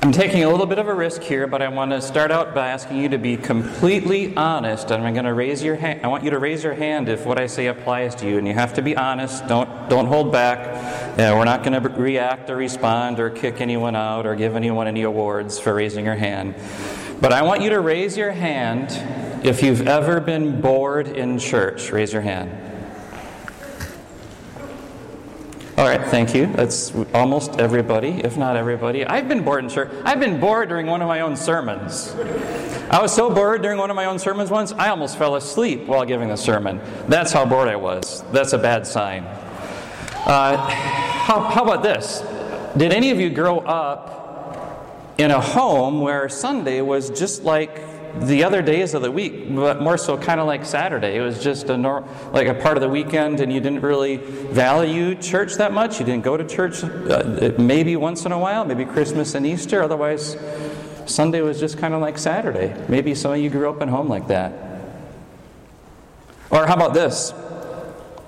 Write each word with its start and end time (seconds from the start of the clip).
I'm 0.00 0.12
taking 0.12 0.44
a 0.44 0.48
little 0.48 0.64
bit 0.64 0.78
of 0.78 0.86
a 0.86 0.94
risk 0.94 1.22
here, 1.22 1.48
but 1.48 1.60
I 1.60 1.66
want 1.68 1.90
to 1.90 2.00
start 2.00 2.30
out 2.30 2.54
by 2.54 2.68
asking 2.68 2.98
you 2.98 3.08
to 3.08 3.18
be 3.18 3.36
completely 3.36 4.34
honest. 4.36 4.92
And 4.92 5.04
I'm 5.04 5.12
going 5.12 5.24
to 5.24 5.34
raise 5.34 5.60
your 5.62 5.74
hand. 5.74 6.00
I 6.04 6.06
want 6.06 6.22
you 6.22 6.30
to 6.30 6.38
raise 6.38 6.62
your 6.62 6.74
hand 6.74 7.08
if 7.08 7.26
what 7.26 7.36
I 7.36 7.48
say 7.48 7.66
applies 7.66 8.14
to 8.16 8.28
you, 8.28 8.38
and 8.38 8.46
you 8.46 8.54
have 8.54 8.72
to 8.74 8.82
be 8.82 8.96
honest. 8.96 9.46
Don't 9.48 9.90
don't 9.90 10.06
hold 10.06 10.30
back. 10.30 11.18
We're 11.18 11.44
not 11.44 11.64
going 11.64 11.82
to 11.82 11.88
react 11.88 12.48
or 12.48 12.56
respond 12.56 13.18
or 13.18 13.28
kick 13.28 13.60
anyone 13.60 13.96
out 13.96 14.24
or 14.24 14.36
give 14.36 14.54
anyone 14.54 14.86
any 14.86 15.02
awards 15.02 15.58
for 15.58 15.74
raising 15.74 16.04
your 16.04 16.14
hand. 16.14 16.54
But 17.20 17.32
I 17.32 17.42
want 17.42 17.62
you 17.62 17.70
to 17.70 17.80
raise 17.80 18.16
your 18.16 18.30
hand 18.30 19.44
if 19.44 19.64
you've 19.64 19.88
ever 19.88 20.20
been 20.20 20.60
bored 20.60 21.08
in 21.08 21.40
church. 21.40 21.90
Raise 21.90 22.12
your 22.12 22.22
hand. 22.22 22.67
All 25.78 25.84
right, 25.86 26.04
thank 26.08 26.34
you. 26.34 26.46
That's 26.46 26.92
almost 27.14 27.60
everybody, 27.60 28.20
if 28.24 28.36
not 28.36 28.56
everybody. 28.56 29.06
I've 29.06 29.28
been 29.28 29.44
bored 29.44 29.62
in 29.62 29.70
church. 29.70 29.92
I've 30.04 30.18
been 30.18 30.40
bored 30.40 30.68
during 30.68 30.88
one 30.88 31.02
of 31.02 31.06
my 31.06 31.20
own 31.20 31.36
sermons. 31.36 32.16
I 32.90 33.00
was 33.00 33.14
so 33.14 33.30
bored 33.32 33.62
during 33.62 33.78
one 33.78 33.88
of 33.88 33.94
my 33.94 34.06
own 34.06 34.18
sermons 34.18 34.50
once, 34.50 34.72
I 34.72 34.88
almost 34.88 35.16
fell 35.16 35.36
asleep 35.36 35.86
while 35.86 36.04
giving 36.04 36.30
the 36.30 36.36
sermon. 36.36 36.80
That's 37.06 37.30
how 37.30 37.46
bored 37.46 37.68
I 37.68 37.76
was. 37.76 38.24
That's 38.32 38.54
a 38.54 38.58
bad 38.58 38.88
sign. 38.88 39.22
Uh, 39.22 40.56
how, 40.56 41.42
how 41.42 41.62
about 41.62 41.84
this? 41.84 42.24
Did 42.76 42.92
any 42.92 43.12
of 43.12 43.20
you 43.20 43.30
grow 43.30 43.60
up 43.60 45.14
in 45.16 45.30
a 45.30 45.40
home 45.40 46.00
where 46.00 46.28
Sunday 46.28 46.80
was 46.80 47.08
just 47.08 47.44
like 47.44 47.80
the 48.20 48.44
other 48.44 48.62
days 48.62 48.94
of 48.94 49.02
the 49.02 49.10
week, 49.10 49.54
but 49.54 49.80
more 49.80 49.96
so 49.96 50.16
kind 50.16 50.40
of 50.40 50.46
like 50.46 50.64
Saturday. 50.64 51.16
It 51.16 51.20
was 51.20 51.42
just 51.42 51.68
a 51.68 51.76
nor- 51.76 52.06
like 52.32 52.46
a 52.48 52.54
part 52.54 52.76
of 52.76 52.80
the 52.80 52.88
weekend, 52.88 53.40
and 53.40 53.52
you 53.52 53.60
didn't 53.60 53.80
really 53.80 54.16
value 54.16 55.14
church 55.14 55.54
that 55.54 55.72
much. 55.72 56.00
You 56.00 56.06
didn't 56.06 56.24
go 56.24 56.36
to 56.36 56.44
church 56.44 56.82
uh, 56.84 57.52
maybe 57.58 57.96
once 57.96 58.24
in 58.24 58.32
a 58.32 58.38
while, 58.38 58.64
maybe 58.64 58.84
Christmas 58.84 59.34
and 59.34 59.46
Easter. 59.46 59.82
Otherwise, 59.82 60.36
Sunday 61.06 61.40
was 61.40 61.60
just 61.60 61.78
kind 61.78 61.94
of 61.94 62.00
like 62.00 62.18
Saturday. 62.18 62.74
Maybe 62.88 63.14
some 63.14 63.32
of 63.32 63.38
you 63.38 63.50
grew 63.50 63.68
up 63.70 63.80
in 63.80 63.88
home 63.88 64.08
like 64.08 64.28
that. 64.28 64.52
Or 66.50 66.66
how 66.66 66.74
about 66.74 66.94
this? 66.94 67.32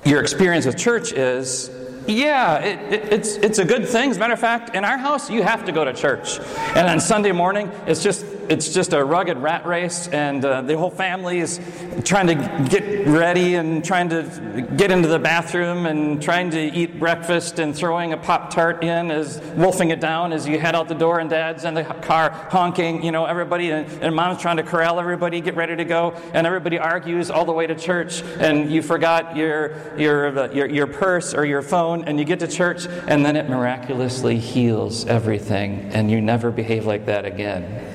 Your 0.05 0.21
experience 0.21 0.67
with 0.67 0.77
church 0.77 1.13
is 1.13 1.71
yeah, 2.07 2.59
it, 2.59 2.93
it, 2.93 3.13
it's, 3.13 3.37
it's 3.37 3.59
a 3.59 3.65
good 3.65 3.87
thing. 3.87 4.11
As 4.11 4.17
a 4.17 4.21
matter 4.21 4.33
of 4.33 4.41
fact, 4.41 4.75
in 4.75 4.85
our 4.85 4.99
house, 4.99 5.31
you 5.31 5.43
have 5.43 5.67
to 5.67 5.73
go 5.73 5.85
to 5.85 5.93
church. 5.93 6.39
And 6.75 6.89
on 6.89 7.01
Sunday 7.01 7.33
morning, 7.33 7.71
it's 7.87 8.03
just 8.03 8.25
it's 8.51 8.75
just 8.75 8.93
a 8.93 9.05
rugged 9.05 9.39
rat 9.39 9.65
race, 9.65 10.09
and 10.09 10.45
uh, 10.45 10.61
the 10.63 10.77
whole 10.77 10.91
family 10.91 11.39
is 11.39 11.61
trying 12.03 12.27
to 12.27 12.35
get 12.69 13.07
ready 13.07 13.55
and 13.55 13.85
trying 13.85 14.09
to 14.09 14.67
get 14.77 14.91
into 14.91 15.07
the 15.07 15.21
bathroom 15.21 15.87
and 15.87 16.21
trying 16.21 16.51
to 16.51 16.61
eat 16.61 16.99
breakfast 16.99 17.61
and 17.61 17.77
throwing 17.77 18.13
a 18.13 18.17
Pop 18.17 18.53
Tart 18.53 18.83
in 18.83 19.13
as 19.13 19.41
wolfing 19.55 19.91
it 19.91 20.01
down 20.01 20.33
as 20.33 20.49
you 20.49 20.59
head 20.59 20.75
out 20.75 20.89
the 20.89 20.97
door, 20.97 21.21
and 21.21 21.31
dad's 21.31 21.65
in 21.65 21.75
the 21.75 21.85
car 21.85 22.31
honking, 22.51 23.05
you 23.05 23.13
know, 23.13 23.25
everybody, 23.25 23.71
and, 23.71 23.87
and 24.03 24.17
mom's 24.17 24.43
trying 24.43 24.57
to 24.57 24.65
corral 24.65 24.99
everybody, 24.99 25.41
get 25.41 25.55
ready 25.55 25.77
to 25.77 25.85
go, 25.85 26.11
and 26.35 26.45
everybody 26.45 26.77
argues 26.77 27.31
all 27.31 27.45
the 27.45 27.53
way 27.53 27.69
to 27.69 27.77
church, 27.77 28.21
and 28.41 28.69
you 28.69 28.83
forgot 28.83 29.37
your, 29.37 29.77
your, 29.97 30.37
uh, 30.37 30.51
your, 30.51 30.67
your 30.67 30.89
purse 30.89 31.35
or 31.35 31.45
your 31.45 31.63
phone, 31.63 32.03
and 32.05 32.19
you 32.19 32.25
get 32.25 32.41
to 32.41 32.49
church, 32.49 32.87
and 33.07 33.25
then 33.25 33.37
it 33.37 33.49
miraculously 33.49 34.41
heals 34.41 35.07
everything, 35.07 35.89
and 35.93 36.11
you 36.11 36.21
never 36.21 36.51
behave 36.51 36.85
like 36.85 37.07
that 37.07 37.25
again. 37.25 37.90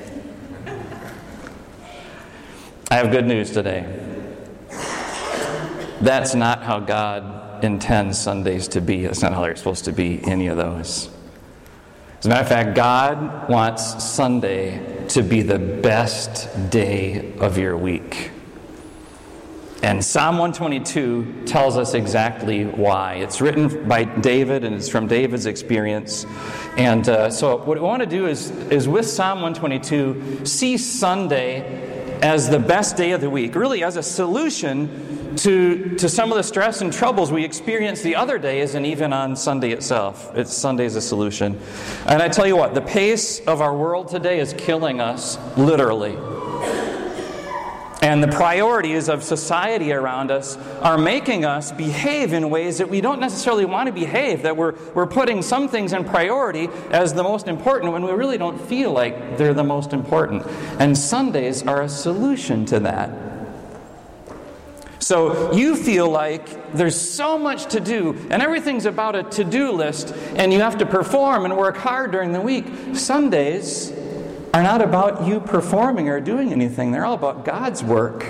I 2.88 2.96
have 2.96 3.10
good 3.10 3.26
news 3.26 3.50
today. 3.50 3.84
That's 6.00 6.36
not 6.36 6.62
how 6.62 6.78
God 6.78 7.64
intends 7.64 8.16
Sundays 8.16 8.68
to 8.68 8.80
be. 8.80 9.02
That's 9.02 9.22
not 9.22 9.32
how 9.32 9.42
they're 9.42 9.56
supposed 9.56 9.86
to 9.86 9.92
be, 9.92 10.22
any 10.22 10.46
of 10.46 10.56
those. 10.56 11.10
As 12.20 12.26
a 12.26 12.28
matter 12.28 12.42
of 12.42 12.48
fact, 12.48 12.76
God 12.76 13.48
wants 13.48 14.04
Sunday 14.04 15.04
to 15.08 15.22
be 15.24 15.42
the 15.42 15.58
best 15.58 16.70
day 16.70 17.34
of 17.40 17.58
your 17.58 17.76
week. 17.76 18.30
And 19.82 20.04
Psalm 20.04 20.38
122 20.38 21.42
tells 21.44 21.76
us 21.76 21.92
exactly 21.92 22.66
why. 22.66 23.14
It's 23.14 23.40
written 23.40 23.88
by 23.88 24.04
David 24.04 24.62
and 24.62 24.76
it's 24.76 24.88
from 24.88 25.08
David's 25.08 25.46
experience. 25.46 26.24
And 26.76 27.08
uh, 27.08 27.30
so, 27.30 27.56
what 27.56 27.66
we 27.66 27.80
want 27.80 28.00
to 28.00 28.08
do 28.08 28.26
is, 28.26 28.50
is 28.70 28.88
with 28.88 29.06
Psalm 29.08 29.42
122, 29.42 30.46
see 30.46 30.78
Sunday 30.78 31.85
as 32.22 32.48
the 32.48 32.58
best 32.58 32.96
day 32.96 33.12
of 33.12 33.20
the 33.20 33.30
week, 33.30 33.54
really 33.54 33.84
as 33.84 33.96
a 33.96 34.02
solution 34.02 35.36
to, 35.36 35.94
to 35.96 36.08
some 36.08 36.32
of 36.32 36.36
the 36.36 36.42
stress 36.42 36.80
and 36.80 36.92
troubles 36.92 37.30
we 37.30 37.44
experience 37.44 38.00
the 38.02 38.16
other 38.16 38.38
days 38.38 38.74
and 38.74 38.86
even 38.86 39.12
on 39.12 39.36
Sunday 39.36 39.72
itself. 39.72 40.30
It's 40.34 40.52
Sunday's 40.52 40.96
a 40.96 41.00
solution. 41.00 41.60
And 42.06 42.22
I 42.22 42.28
tell 42.28 42.46
you 42.46 42.56
what, 42.56 42.74
the 42.74 42.80
pace 42.80 43.40
of 43.40 43.60
our 43.60 43.76
world 43.76 44.08
today 44.08 44.40
is 44.40 44.54
killing 44.54 45.00
us, 45.00 45.38
literally. 45.56 46.16
And 48.02 48.22
the 48.22 48.28
priorities 48.28 49.08
of 49.08 49.24
society 49.24 49.92
around 49.92 50.30
us 50.30 50.56
are 50.82 50.98
making 50.98 51.44
us 51.44 51.72
behave 51.72 52.32
in 52.34 52.50
ways 52.50 52.78
that 52.78 52.90
we 52.90 53.00
don't 53.00 53.20
necessarily 53.20 53.64
want 53.64 53.86
to 53.86 53.92
behave, 53.92 54.42
that 54.42 54.56
we're, 54.56 54.74
we're 54.92 55.06
putting 55.06 55.40
some 55.42 55.66
things 55.66 55.92
in 55.92 56.04
priority 56.04 56.68
as 56.90 57.14
the 57.14 57.22
most 57.22 57.48
important 57.48 57.92
when 57.92 58.02
we 58.02 58.12
really 58.12 58.38
don't 58.38 58.60
feel 58.60 58.92
like 58.92 59.38
they're 59.38 59.54
the 59.54 59.64
most 59.64 59.92
important. 59.92 60.46
And 60.78 60.96
Sundays 60.96 61.66
are 61.66 61.82
a 61.82 61.88
solution 61.88 62.66
to 62.66 62.80
that. 62.80 63.10
So 64.98 65.52
you 65.52 65.76
feel 65.76 66.10
like 66.10 66.72
there's 66.72 67.00
so 67.00 67.38
much 67.38 67.66
to 67.66 67.80
do, 67.80 68.16
and 68.28 68.42
everything's 68.42 68.86
about 68.86 69.14
a 69.14 69.22
to 69.22 69.44
do 69.44 69.70
list, 69.70 70.12
and 70.34 70.52
you 70.52 70.60
have 70.60 70.78
to 70.78 70.86
perform 70.86 71.44
and 71.44 71.56
work 71.56 71.76
hard 71.76 72.10
during 72.10 72.32
the 72.32 72.40
week. 72.40 72.66
Sundays 72.92 73.92
are 74.56 74.62
not 74.62 74.80
about 74.80 75.26
you 75.26 75.38
performing 75.38 76.08
or 76.08 76.18
doing 76.18 76.50
anything. 76.50 76.90
They're 76.90 77.04
all 77.04 77.12
about 77.12 77.44
God's 77.44 77.84
work 77.84 78.24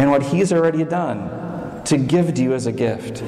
and 0.00 0.10
what 0.10 0.24
He's 0.24 0.52
already 0.52 0.82
done 0.82 1.84
to 1.84 1.96
give 1.96 2.34
to 2.34 2.42
you 2.42 2.52
as 2.52 2.66
a 2.66 2.72
gift. 2.72 3.22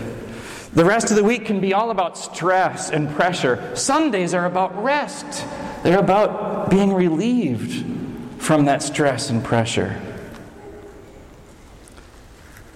The 0.75 0.85
rest 0.85 1.11
of 1.11 1.17
the 1.17 1.23
week 1.23 1.45
can 1.47 1.61
be 1.61 1.73
all 1.73 1.93
about 1.93 2.19
stress 2.19 2.91
and 2.91 3.09
pressure. 3.11 3.77
Sundays 3.77 4.35
are 4.35 4.47
about 4.47 4.83
rest, 4.83 5.47
they're 5.85 6.01
about 6.01 6.71
being 6.71 6.93
relieved 6.93 8.43
from 8.43 8.65
that 8.65 8.83
stress 8.83 9.31
and 9.31 9.45
pressure. 9.45 10.03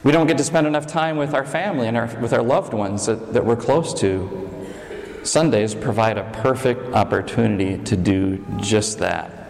We 0.05 0.13
don't 0.13 0.29
get 0.29 0.39
to 0.39 0.45
spend 0.45 0.69
enough 0.69 0.87
time 0.87 1.17
with 1.17 1.35
our 1.35 1.45
family 1.45 1.89
and 1.89 1.97
our, 1.97 2.07
with 2.21 2.33
our 2.33 2.45
loved 2.45 2.75
ones 2.75 3.07
that, 3.07 3.33
that 3.33 3.45
we're 3.45 3.57
close 3.57 3.93
to. 3.95 4.49
Sundays 5.25 5.75
provide 5.75 6.17
a 6.17 6.31
perfect 6.31 6.95
opportunity 6.95 7.83
to 7.83 7.97
do 7.97 8.45
just 8.61 9.01
that. 9.01 9.44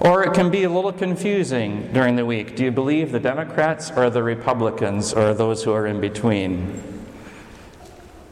Or 0.00 0.24
it 0.24 0.34
can 0.34 0.50
be 0.50 0.64
a 0.64 0.70
little 0.70 0.92
confusing 0.92 1.90
during 1.92 2.16
the 2.16 2.26
week. 2.26 2.54
Do 2.54 2.64
you 2.64 2.70
believe 2.70 3.12
the 3.12 3.20
Democrats 3.20 3.90
or 3.90 4.10
the 4.10 4.22
Republicans 4.22 5.12
or 5.12 5.32
those 5.32 5.64
who 5.64 5.72
are 5.72 5.86
in 5.86 6.00
between? 6.00 6.82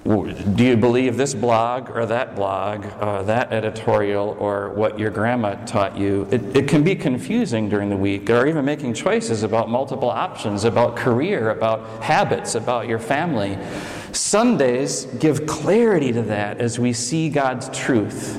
Do 0.04 0.62
you 0.62 0.76
believe 0.76 1.16
this 1.16 1.32
blog 1.32 1.88
or 1.88 2.04
that 2.04 2.36
blog, 2.36 2.84
uh, 3.00 3.22
that 3.22 3.54
editorial, 3.54 4.36
or 4.38 4.68
what 4.74 4.98
your 4.98 5.10
grandma 5.10 5.54
taught 5.64 5.96
you? 5.96 6.28
It, 6.30 6.54
it 6.54 6.68
can 6.68 6.84
be 6.84 6.94
confusing 6.94 7.70
during 7.70 7.88
the 7.88 7.96
week, 7.96 8.28
or 8.28 8.46
even 8.46 8.66
making 8.66 8.92
choices 8.92 9.42
about 9.42 9.70
multiple 9.70 10.10
options, 10.10 10.64
about 10.64 10.94
career, 10.94 11.48
about 11.48 12.02
habits, 12.02 12.54
about 12.54 12.86
your 12.86 12.98
family. 12.98 13.56
Sundays 14.12 15.06
give 15.06 15.46
clarity 15.46 16.12
to 16.12 16.20
that 16.20 16.58
as 16.60 16.78
we 16.78 16.92
see 16.92 17.30
God's 17.30 17.70
truth, 17.70 18.38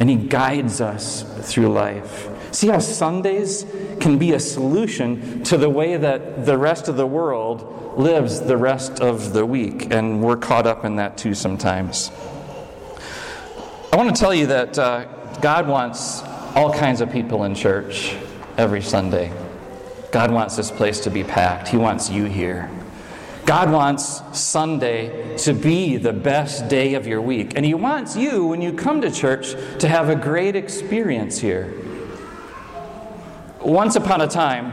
and 0.00 0.08
He 0.08 0.16
guides 0.16 0.80
us 0.80 1.24
through 1.42 1.68
life. 1.68 2.30
See 2.56 2.68
how 2.68 2.78
Sundays 2.78 3.66
can 4.00 4.16
be 4.16 4.32
a 4.32 4.40
solution 4.40 5.44
to 5.44 5.58
the 5.58 5.68
way 5.68 5.98
that 5.98 6.46
the 6.46 6.56
rest 6.56 6.88
of 6.88 6.96
the 6.96 7.06
world 7.06 7.98
lives 7.98 8.40
the 8.40 8.56
rest 8.56 8.98
of 8.98 9.34
the 9.34 9.44
week, 9.44 9.92
and 9.92 10.22
we're 10.22 10.38
caught 10.38 10.66
up 10.66 10.82
in 10.82 10.96
that 10.96 11.18
too 11.18 11.34
sometimes. 11.34 12.10
I 13.92 13.96
want 13.96 14.16
to 14.16 14.18
tell 14.18 14.32
you 14.32 14.46
that 14.46 14.78
uh, 14.78 15.04
God 15.42 15.68
wants 15.68 16.22
all 16.54 16.72
kinds 16.72 17.02
of 17.02 17.12
people 17.12 17.44
in 17.44 17.54
church 17.54 18.16
every 18.56 18.80
Sunday. 18.80 19.30
God 20.10 20.30
wants 20.30 20.56
this 20.56 20.70
place 20.70 21.00
to 21.00 21.10
be 21.10 21.24
packed, 21.24 21.68
He 21.68 21.76
wants 21.76 22.08
you 22.08 22.24
here. 22.24 22.70
God 23.44 23.70
wants 23.70 24.22
Sunday 24.32 25.36
to 25.36 25.52
be 25.52 25.98
the 25.98 26.14
best 26.14 26.68
day 26.68 26.94
of 26.94 27.06
your 27.06 27.20
week. 27.20 27.52
And 27.54 27.66
He 27.66 27.74
wants 27.74 28.16
you, 28.16 28.46
when 28.46 28.62
you 28.62 28.72
come 28.72 29.02
to 29.02 29.10
church, 29.10 29.50
to 29.80 29.88
have 29.88 30.08
a 30.08 30.16
great 30.16 30.56
experience 30.56 31.38
here. 31.38 31.82
Once 33.66 33.96
upon 33.96 34.20
a 34.20 34.28
time, 34.28 34.70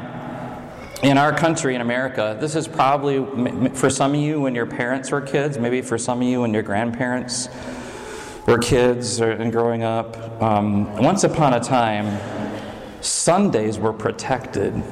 in 1.01 1.17
our 1.17 1.35
country, 1.35 1.73
in 1.73 1.81
America, 1.81 2.37
this 2.39 2.55
is 2.55 2.67
probably 2.67 3.25
for 3.69 3.89
some 3.89 4.13
of 4.13 4.19
you 4.19 4.39
when 4.39 4.53
your 4.53 4.67
parents 4.67 5.09
were 5.09 5.19
kids, 5.19 5.57
maybe 5.57 5.81
for 5.81 5.97
some 5.97 6.21
of 6.21 6.27
you 6.27 6.41
when 6.41 6.53
your 6.53 6.61
grandparents 6.61 7.49
were 8.45 8.59
kids 8.59 9.19
and 9.19 9.51
growing 9.51 9.81
up. 9.81 10.39
Um, 10.39 10.95
once 10.97 11.23
upon 11.23 11.55
a 11.55 11.59
time, 11.59 12.19
Sundays 13.01 13.79
were 13.79 13.93
protected. 13.93 14.83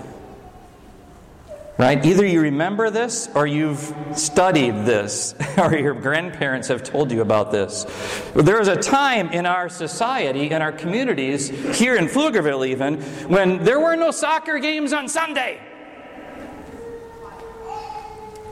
Right? 1.82 2.06
Either 2.06 2.24
you 2.24 2.42
remember 2.42 2.92
this 2.92 3.28
or 3.34 3.48
you've 3.48 3.92
studied 4.14 4.86
this 4.86 5.34
or 5.58 5.76
your 5.76 5.96
grandparents 5.96 6.68
have 6.68 6.84
told 6.84 7.12
you 7.12 7.22
about 7.22 7.52
this. 7.52 7.88
There 8.36 8.60
was 8.60 8.68
a 8.68 8.76
time 8.76 9.30
in 9.30 9.48
our 9.48 9.68
society, 9.68 10.52
in 10.52 10.62
our 10.62 10.72
communities, 10.72 11.50
here 11.80 11.96
in 11.96 12.06
Pflugerville 12.06 12.68
even, 12.68 13.02
when 13.28 13.64
there 13.64 13.80
were 13.80 13.96
no 13.96 14.12
soccer 14.12 14.60
games 14.60 14.94
on 14.94 15.10
Sunday. 15.10 15.60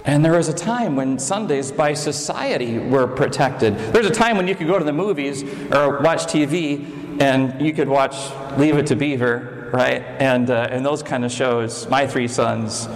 And 0.05 0.25
there 0.25 0.33
was 0.33 0.49
a 0.49 0.53
time 0.55 0.95
when 0.95 1.19
Sundays 1.19 1.71
by 1.71 1.93
society 1.93 2.79
were 2.79 3.05
protected. 3.05 3.77
There's 3.93 4.07
a 4.07 4.09
time 4.09 4.37
when 4.37 4.47
you 4.47 4.55
could 4.55 4.65
go 4.65 4.79
to 4.79 4.85
the 4.85 4.91
movies 4.91 5.43
or 5.71 5.99
watch 5.99 6.25
TV 6.25 7.21
and 7.21 7.61
you 7.61 7.73
could 7.73 7.89
watch 7.89 8.15
Leave 8.57 8.75
It 8.75 8.87
to 8.87 8.95
Beaver 8.95 9.58
right? 9.71 10.01
And, 10.19 10.49
uh, 10.49 10.67
and 10.69 10.85
those 10.85 11.03
kind 11.03 11.25
of 11.25 11.31
shows, 11.31 11.87
My 11.89 12.07
Three 12.07 12.27
Sons, 12.27 12.87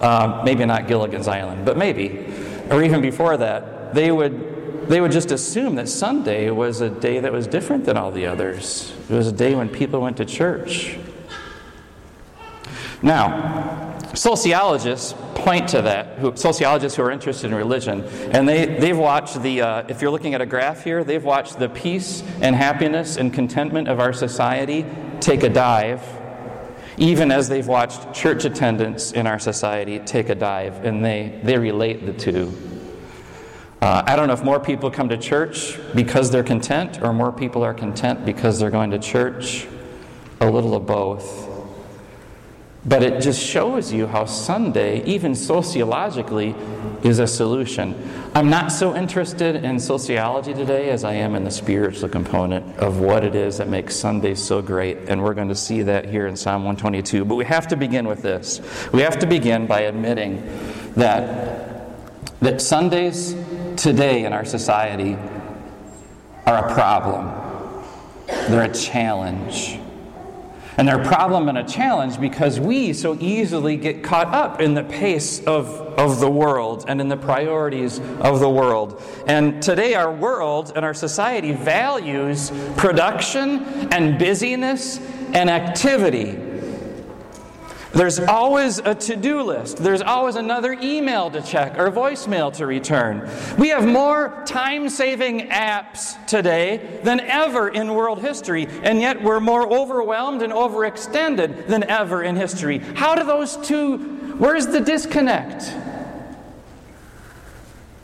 uh, 0.00 0.42
maybe 0.44 0.64
not 0.64 0.88
Gilligan's 0.88 1.28
Island, 1.28 1.64
but 1.64 1.76
maybe, 1.76 2.32
or 2.70 2.82
even 2.82 3.00
before 3.00 3.36
that, 3.36 3.94
they 3.94 4.10
would, 4.10 4.88
they 4.88 5.00
would 5.00 5.12
just 5.12 5.30
assume 5.30 5.76
that 5.76 5.88
Sunday 5.88 6.50
was 6.50 6.80
a 6.80 6.90
day 6.90 7.20
that 7.20 7.32
was 7.32 7.46
different 7.46 7.84
than 7.84 7.96
all 7.96 8.10
the 8.10 8.26
others. 8.26 8.92
It 9.08 9.14
was 9.14 9.26
a 9.26 9.32
day 9.32 9.54
when 9.54 9.68
people 9.68 10.00
went 10.00 10.16
to 10.18 10.24
church. 10.24 10.98
Now, 13.02 13.98
sociologists 14.14 15.14
point 15.34 15.68
to 15.68 15.82
that, 15.82 16.18
who, 16.18 16.34
sociologists 16.34 16.96
who 16.96 17.02
are 17.02 17.10
interested 17.10 17.50
in 17.50 17.54
religion, 17.54 18.02
and 18.32 18.48
they, 18.48 18.66
they've 18.66 18.96
watched 18.96 19.40
the, 19.42 19.60
uh, 19.60 19.84
if 19.88 20.02
you're 20.02 20.10
looking 20.10 20.34
at 20.34 20.40
a 20.40 20.46
graph 20.46 20.82
here, 20.82 21.04
they've 21.04 21.22
watched 21.22 21.58
the 21.58 21.68
peace 21.68 22.22
and 22.40 22.56
happiness 22.56 23.16
and 23.16 23.32
contentment 23.32 23.86
of 23.86 24.00
our 24.00 24.12
society 24.12 24.84
take 25.20 25.42
a 25.42 25.48
dive, 25.48 26.02
even 26.96 27.30
as 27.30 27.48
they've 27.48 27.66
watched 27.66 28.12
church 28.14 28.44
attendance 28.44 29.12
in 29.12 29.26
our 29.26 29.38
society 29.38 29.98
take 30.00 30.28
a 30.28 30.34
dive, 30.34 30.84
and 30.84 31.04
they, 31.04 31.38
they 31.42 31.58
relate 31.58 32.06
the 32.06 32.12
two. 32.12 32.52
Uh, 33.82 34.02
I 34.06 34.16
don't 34.16 34.26
know 34.26 34.32
if 34.32 34.42
more 34.42 34.58
people 34.58 34.90
come 34.90 35.08
to 35.10 35.18
church 35.18 35.78
because 35.94 36.30
they're 36.30 36.42
content, 36.42 37.02
or 37.02 37.12
more 37.12 37.30
people 37.30 37.62
are 37.62 37.74
content 37.74 38.24
because 38.24 38.58
they're 38.58 38.70
going 38.70 38.90
to 38.90 38.98
church. 38.98 39.66
A 40.40 40.50
little 40.50 40.74
of 40.74 40.86
both. 40.86 41.45
But 42.88 43.02
it 43.02 43.20
just 43.20 43.42
shows 43.42 43.92
you 43.92 44.06
how 44.06 44.26
Sunday, 44.26 45.02
even 45.04 45.34
sociologically, 45.34 46.54
is 47.02 47.18
a 47.18 47.26
solution. 47.26 47.94
I'm 48.32 48.48
not 48.48 48.70
so 48.70 48.94
interested 48.94 49.56
in 49.56 49.80
sociology 49.80 50.54
today 50.54 50.90
as 50.90 51.02
I 51.02 51.14
am 51.14 51.34
in 51.34 51.42
the 51.42 51.50
spiritual 51.50 52.08
component 52.08 52.78
of 52.78 53.00
what 53.00 53.24
it 53.24 53.34
is 53.34 53.58
that 53.58 53.68
makes 53.68 53.96
Sunday 53.96 54.36
so 54.36 54.62
great. 54.62 54.98
And 55.08 55.22
we're 55.22 55.34
going 55.34 55.48
to 55.48 55.54
see 55.56 55.82
that 55.82 56.06
here 56.06 56.28
in 56.28 56.36
Psalm 56.36 56.62
122. 56.64 57.24
But 57.24 57.34
we 57.34 57.44
have 57.44 57.66
to 57.68 57.76
begin 57.76 58.06
with 58.06 58.22
this. 58.22 58.60
We 58.92 59.02
have 59.02 59.18
to 59.18 59.26
begin 59.26 59.66
by 59.66 59.80
admitting 59.80 60.42
that, 60.94 61.88
that 62.40 62.62
Sundays 62.62 63.34
today 63.76 64.24
in 64.24 64.32
our 64.32 64.44
society 64.44 65.16
are 66.46 66.68
a 66.68 66.72
problem, 66.72 67.32
they're 68.48 68.70
a 68.70 68.72
challenge. 68.72 69.80
And 70.76 70.86
they're 70.86 71.00
a 71.00 71.06
problem 71.06 71.48
and 71.48 71.56
a 71.56 71.64
challenge 71.64 72.20
because 72.20 72.60
we 72.60 72.92
so 72.92 73.16
easily 73.18 73.76
get 73.76 74.02
caught 74.02 74.28
up 74.34 74.60
in 74.60 74.74
the 74.74 74.84
pace 74.84 75.42
of, 75.44 75.80
of 75.98 76.20
the 76.20 76.30
world 76.30 76.84
and 76.86 77.00
in 77.00 77.08
the 77.08 77.16
priorities 77.16 77.98
of 78.20 78.40
the 78.40 78.50
world. 78.50 79.02
And 79.26 79.62
today, 79.62 79.94
our 79.94 80.12
world 80.12 80.72
and 80.76 80.84
our 80.84 80.94
society 80.94 81.52
values 81.52 82.52
production 82.76 83.64
and 83.92 84.18
busyness 84.18 84.98
and 85.32 85.48
activity 85.48 86.45
there's 87.96 88.18
always 88.20 88.78
a 88.78 88.94
to 88.94 89.16
do 89.16 89.40
list. 89.42 89.78
There's 89.78 90.02
always 90.02 90.36
another 90.36 90.74
email 90.74 91.30
to 91.30 91.40
check 91.40 91.78
or 91.78 91.90
voicemail 91.90 92.52
to 92.54 92.66
return. 92.66 93.28
We 93.58 93.70
have 93.70 93.86
more 93.86 94.42
time 94.46 94.90
saving 94.90 95.48
apps 95.48 96.24
today 96.26 97.00
than 97.02 97.20
ever 97.20 97.68
in 97.68 97.94
world 97.94 98.20
history, 98.20 98.66
and 98.82 99.00
yet 99.00 99.22
we're 99.22 99.40
more 99.40 99.66
overwhelmed 99.66 100.42
and 100.42 100.52
overextended 100.52 101.68
than 101.68 101.84
ever 101.84 102.22
in 102.22 102.36
history. 102.36 102.78
How 102.78 103.14
do 103.14 103.24
those 103.24 103.56
two, 103.56 103.96
where's 104.36 104.66
the 104.66 104.80
disconnect? 104.80 105.72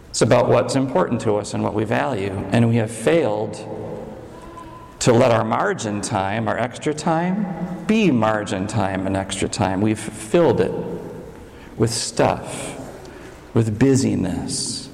It's 0.09 0.23
about 0.23 0.49
what's 0.49 0.75
important 0.75 1.21
to 1.23 1.37
us 1.37 1.53
and 1.53 1.63
what 1.63 1.75
we 1.75 1.85
value, 1.85 2.33
and 2.51 2.69
we 2.69 2.77
have 2.77 2.91
failed 2.91 3.57
to 5.03 5.13
let 5.13 5.33
our 5.33 5.43
margin 5.43 6.01
time, 6.01 6.47
our 6.47 6.57
extra 6.57 6.95
time, 6.95 7.85
be 7.87 8.13
margin 8.13 8.69
time 8.69 9.05
and 9.05 9.17
extra 9.17 9.49
time. 9.49 9.81
We've 9.81 9.99
filled 9.99 10.61
it 10.61 10.71
with 11.77 11.91
stuff, 11.91 12.81
with 13.53 13.81
busyness. 13.81 14.89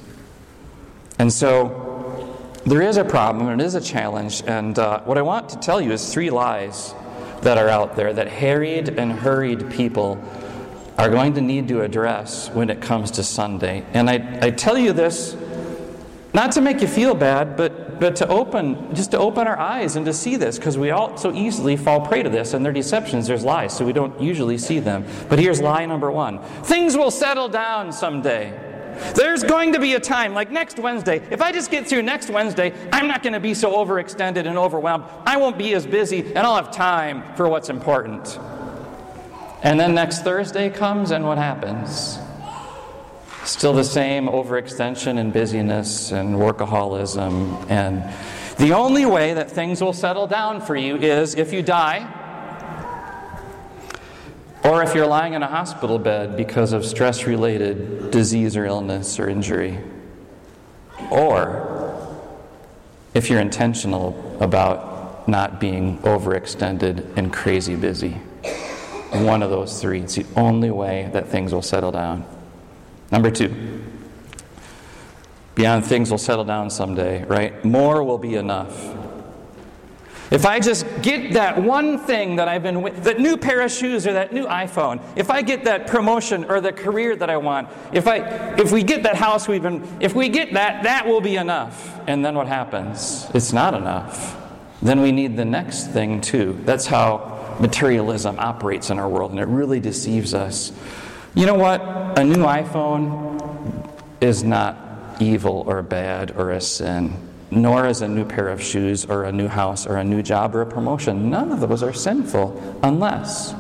And 1.18 1.30
so 1.30 2.42
there 2.64 2.80
is 2.80 2.96
a 2.96 3.04
problem 3.04 3.48
and 3.48 3.60
it 3.60 3.64
is 3.66 3.74
a 3.74 3.82
challenge. 3.82 4.42
And 4.46 4.78
uh, 4.78 5.02
what 5.02 5.18
I 5.18 5.22
want 5.22 5.50
to 5.50 5.58
tell 5.58 5.78
you 5.78 5.92
is 5.92 6.10
three 6.10 6.30
lies 6.30 6.94
that 7.42 7.58
are 7.58 7.68
out 7.68 7.94
there 7.94 8.14
that 8.14 8.28
harried 8.28 8.88
and 8.88 9.12
hurried 9.12 9.70
people 9.72 10.24
are 10.96 11.10
going 11.10 11.34
to 11.34 11.42
need 11.42 11.68
to 11.68 11.82
address 11.82 12.48
when 12.48 12.70
it 12.70 12.80
comes 12.80 13.10
to 13.10 13.22
Sunday. 13.22 13.84
And 13.92 14.08
I, 14.08 14.38
I 14.40 14.50
tell 14.52 14.78
you 14.78 14.94
this 14.94 15.36
not 16.38 16.52
to 16.52 16.60
make 16.60 16.80
you 16.80 16.86
feel 16.86 17.16
bad, 17.16 17.56
but 17.56 17.88
but 17.98 18.14
to 18.14 18.28
open, 18.28 18.94
just 18.94 19.10
to 19.10 19.18
open 19.18 19.48
our 19.48 19.58
eyes 19.58 19.96
and 19.96 20.06
to 20.06 20.12
see 20.12 20.36
this, 20.36 20.56
because 20.56 20.78
we 20.78 20.92
all 20.92 21.16
so 21.16 21.32
easily 21.32 21.76
fall 21.76 22.00
prey 22.00 22.22
to 22.22 22.28
this, 22.28 22.54
and 22.54 22.64
their 22.64 22.72
deceptions, 22.72 23.26
there's 23.26 23.44
lies, 23.44 23.76
so 23.76 23.84
we 23.84 23.92
don't 23.92 24.20
usually 24.20 24.56
see 24.56 24.78
them. 24.78 25.04
But 25.28 25.40
here's 25.40 25.60
lie 25.60 25.84
number 25.84 26.12
one 26.12 26.38
things 26.62 26.96
will 26.96 27.10
settle 27.10 27.48
down 27.48 27.92
someday. 27.92 28.64
There's 29.16 29.42
going 29.42 29.72
to 29.72 29.80
be 29.80 29.94
a 29.94 30.00
time, 30.00 30.32
like 30.32 30.52
next 30.52 30.78
Wednesday. 30.78 31.20
If 31.28 31.40
I 31.40 31.50
just 31.50 31.72
get 31.72 31.88
through 31.88 32.02
next 32.02 32.30
Wednesday, 32.30 32.72
I'm 32.92 33.08
not 33.08 33.24
going 33.24 33.32
to 33.32 33.40
be 33.40 33.54
so 33.54 33.72
overextended 33.72 34.46
and 34.46 34.56
overwhelmed. 34.56 35.06
I 35.26 35.38
won't 35.38 35.58
be 35.58 35.74
as 35.74 35.86
busy, 35.86 36.20
and 36.20 36.38
I'll 36.38 36.56
have 36.56 36.70
time 36.70 37.34
for 37.34 37.48
what's 37.48 37.68
important. 37.68 38.38
And 39.64 39.78
then 39.78 39.92
next 39.92 40.22
Thursday 40.22 40.70
comes, 40.70 41.10
and 41.10 41.24
what 41.24 41.38
happens? 41.38 42.18
Still 43.48 43.72
the 43.72 43.82
same 43.82 44.28
overextension 44.28 45.18
and 45.18 45.32
busyness 45.32 46.12
and 46.12 46.34
workaholism. 46.34 47.68
And 47.70 48.04
the 48.58 48.74
only 48.74 49.06
way 49.06 49.32
that 49.32 49.50
things 49.50 49.80
will 49.80 49.94
settle 49.94 50.26
down 50.26 50.60
for 50.60 50.76
you 50.76 50.96
is 50.96 51.34
if 51.34 51.50
you 51.50 51.62
die 51.62 52.06
or 54.62 54.82
if 54.82 54.94
you're 54.94 55.06
lying 55.06 55.32
in 55.32 55.42
a 55.42 55.46
hospital 55.46 55.98
bed 55.98 56.36
because 56.36 56.74
of 56.74 56.84
stress 56.84 57.24
related 57.24 58.10
disease 58.10 58.54
or 58.54 58.66
illness 58.66 59.18
or 59.18 59.30
injury. 59.30 59.78
Or 61.10 62.06
if 63.14 63.30
you're 63.30 63.40
intentional 63.40 64.36
about 64.42 65.26
not 65.26 65.58
being 65.58 65.98
overextended 66.00 67.16
and 67.16 67.32
crazy 67.32 67.76
busy. 67.76 68.20
One 69.10 69.42
of 69.42 69.48
those 69.48 69.80
three. 69.80 70.02
It's 70.02 70.16
the 70.16 70.26
only 70.36 70.70
way 70.70 71.08
that 71.14 71.28
things 71.28 71.54
will 71.54 71.62
settle 71.62 71.92
down. 71.92 72.26
Number 73.10 73.30
two, 73.30 73.82
beyond 75.54 75.86
things 75.86 76.10
will 76.10 76.18
settle 76.18 76.44
down 76.44 76.70
someday, 76.70 77.24
right? 77.24 77.64
More 77.64 78.04
will 78.04 78.18
be 78.18 78.34
enough. 78.34 78.94
If 80.30 80.44
I 80.44 80.60
just 80.60 80.84
get 81.00 81.32
that 81.32 81.62
one 81.62 81.98
thing 81.98 82.36
that 82.36 82.48
I've 82.48 82.62
been 82.62 82.82
with, 82.82 83.04
that 83.04 83.18
new 83.18 83.38
pair 83.38 83.62
of 83.62 83.70
shoes 83.70 84.06
or 84.06 84.12
that 84.12 84.32
new 84.32 84.44
iPhone, 84.44 85.00
if 85.16 85.30
I 85.30 85.40
get 85.40 85.64
that 85.64 85.86
promotion 85.86 86.44
or 86.44 86.60
the 86.60 86.72
career 86.72 87.16
that 87.16 87.30
I 87.30 87.38
want, 87.38 87.68
if 87.92 88.06
I 88.06 88.18
if 88.58 88.70
we 88.70 88.82
get 88.82 89.04
that 89.04 89.16
house 89.16 89.48
we've 89.48 89.62
been 89.62 89.88
if 90.00 90.14
we 90.14 90.28
get 90.28 90.52
that, 90.52 90.82
that 90.82 91.06
will 91.06 91.22
be 91.22 91.36
enough. 91.36 91.98
And 92.06 92.22
then 92.22 92.34
what 92.34 92.46
happens? 92.46 93.26
It's 93.32 93.54
not 93.54 93.72
enough. 93.72 94.36
Then 94.82 95.00
we 95.00 95.12
need 95.12 95.36
the 95.36 95.46
next 95.46 95.88
thing 95.88 96.20
too. 96.20 96.58
That's 96.64 96.86
how 96.86 97.56
materialism 97.58 98.38
operates 98.38 98.90
in 98.90 98.98
our 98.98 99.08
world, 99.08 99.30
and 99.30 99.40
it 99.40 99.48
really 99.48 99.80
deceives 99.80 100.34
us. 100.34 100.72
You 101.34 101.46
know 101.46 101.54
what? 101.54 101.80
A 102.18 102.24
new 102.24 102.44
iPhone 102.44 103.88
is 104.20 104.42
not 104.42 104.76
evil 105.20 105.64
or 105.66 105.82
bad 105.82 106.32
or 106.36 106.50
a 106.50 106.60
sin, 106.60 107.16
nor 107.50 107.86
is 107.86 108.02
a 108.02 108.08
new 108.08 108.24
pair 108.24 108.48
of 108.48 108.62
shoes 108.62 109.04
or 109.04 109.24
a 109.24 109.32
new 109.32 109.48
house 109.48 109.86
or 109.86 109.96
a 109.96 110.04
new 110.04 110.22
job 110.22 110.54
or 110.54 110.62
a 110.62 110.66
promotion. 110.66 111.30
None 111.30 111.52
of 111.52 111.60
those 111.60 111.82
are 111.82 111.92
sinful 111.92 112.80
unless 112.82 113.54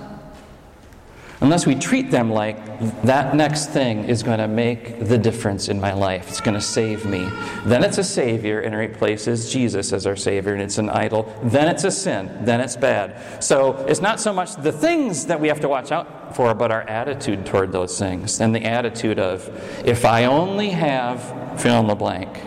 unless 1.40 1.66
we 1.66 1.74
treat 1.74 2.10
them 2.10 2.30
like 2.30 2.56
that 3.02 3.34
next 3.34 3.70
thing 3.70 4.04
is 4.04 4.22
going 4.22 4.38
to 4.38 4.48
make 4.48 4.98
the 5.00 5.18
difference 5.18 5.68
in 5.68 5.80
my 5.80 5.92
life. 5.92 6.28
It's 6.28 6.40
going 6.40 6.54
to 6.54 6.60
save 6.60 7.04
me. 7.04 7.28
Then 7.64 7.84
it's 7.84 7.98
a 7.98 8.04
Savior 8.04 8.60
and 8.60 8.74
it 8.74 8.78
replaces 8.78 9.52
Jesus 9.52 9.92
as 9.92 10.06
our 10.06 10.16
Savior 10.16 10.52
and 10.52 10.62
it's 10.62 10.78
an 10.78 10.90
idol. 10.90 11.32
Then 11.42 11.68
it's 11.68 11.84
a 11.84 11.90
sin. 11.90 12.44
Then 12.44 12.60
it's 12.60 12.76
bad. 12.76 13.42
So 13.42 13.76
it's 13.88 14.00
not 14.00 14.20
so 14.20 14.32
much 14.32 14.56
the 14.56 14.72
things 14.72 15.26
that 15.26 15.40
we 15.40 15.48
have 15.48 15.60
to 15.60 15.68
watch 15.68 15.92
out 15.92 16.34
for, 16.34 16.54
but 16.54 16.70
our 16.70 16.82
attitude 16.82 17.46
toward 17.46 17.72
those 17.72 17.98
things. 17.98 18.40
And 18.40 18.54
the 18.54 18.64
attitude 18.64 19.18
of, 19.18 19.48
if 19.86 20.04
I 20.04 20.24
only 20.24 20.70
have 20.70 21.60
fill 21.60 21.80
in 21.80 21.86
the 21.86 21.94
blank, 21.94 22.40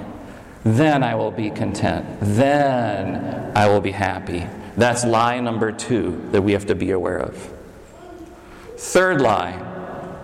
then 0.64 1.04
I 1.04 1.16
will 1.16 1.32
be 1.32 1.50
content. 1.50 2.06
Then 2.22 3.52
I 3.56 3.68
will 3.68 3.82
be 3.82 3.92
happy. 3.92 4.48
That's 4.78 5.04
lie 5.04 5.40
number 5.40 5.72
two 5.72 6.30
that 6.32 6.42
we 6.42 6.54
have 6.54 6.66
to 6.68 6.76
be 6.76 6.92
aware 6.92 7.20
of. 7.20 7.61
Third 8.82 9.22
lie 9.22 9.52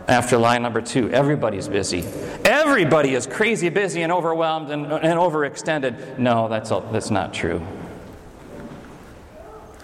after 0.07 0.35
lie 0.35 0.57
number 0.57 0.81
two. 0.81 1.11
Everybody's 1.11 1.67
busy. 1.67 2.03
Everybody 2.43 3.13
is 3.13 3.27
crazy 3.27 3.69
busy 3.69 4.01
and 4.01 4.11
overwhelmed 4.11 4.71
and, 4.71 4.91
and 4.91 5.19
overextended. 5.19 6.17
No, 6.17 6.49
that's, 6.49 6.71
all, 6.71 6.81
that's 6.81 7.11
not 7.11 7.35
true. 7.35 7.61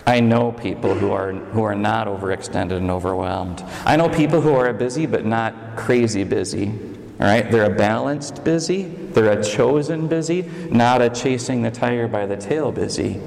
I 0.08 0.20
know 0.22 0.51
people 0.51 0.96
who 0.96 1.12
are, 1.12 1.32
who 1.32 1.63
are 1.63 1.75
not 1.75 2.08
overextended 2.08 2.75
and 2.77 2.89
overwhelmed. 2.89 3.63
I 3.86 3.96
know 3.96 4.10
people 4.10 4.42
who 4.42 4.56
are 4.56 4.74
busy 4.74 5.06
but 5.06 5.24
not 5.24 5.77
crazy 5.77 6.24
busy. 6.24 6.70
All 7.20 7.27
right? 7.27 7.50
They're 7.50 7.72
a 7.72 7.75
balanced 7.75 8.44
busy, 8.44 8.86
they're 8.86 9.39
a 9.39 9.44
chosen 9.44 10.08
busy, 10.08 10.42
not 10.72 11.01
a 11.01 11.12
chasing 11.12 11.62
the 11.62 11.72
tiger 11.72 12.08
by 12.08 12.25
the 12.25 12.38
tail 12.38 12.72
busy. 12.72 13.22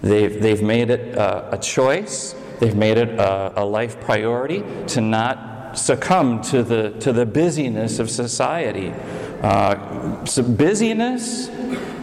They've, 0.00 0.40
they've 0.40 0.62
made 0.62 0.90
it 0.90 1.16
a, 1.16 1.54
a 1.54 1.58
choice, 1.58 2.34
they've 2.60 2.76
made 2.76 2.98
it 2.98 3.08
a, 3.18 3.62
a 3.62 3.64
life 3.64 4.00
priority 4.00 4.62
to 4.88 5.00
not 5.00 5.76
succumb 5.76 6.40
to 6.42 6.62
the, 6.62 6.90
to 7.00 7.12
the 7.12 7.26
busyness 7.26 7.98
of 7.98 8.08
society. 8.10 8.92
Uh, 9.42 10.24
so 10.24 10.42
busyness 10.42 11.48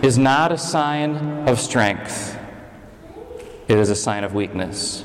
is 0.04 0.18
not 0.18 0.52
a 0.52 0.58
sign 0.58 1.48
of 1.48 1.60
strength 1.60 2.38
it 3.68 3.78
is 3.78 3.90
a 3.90 3.96
sign 3.96 4.24
of 4.24 4.34
weakness. 4.34 5.04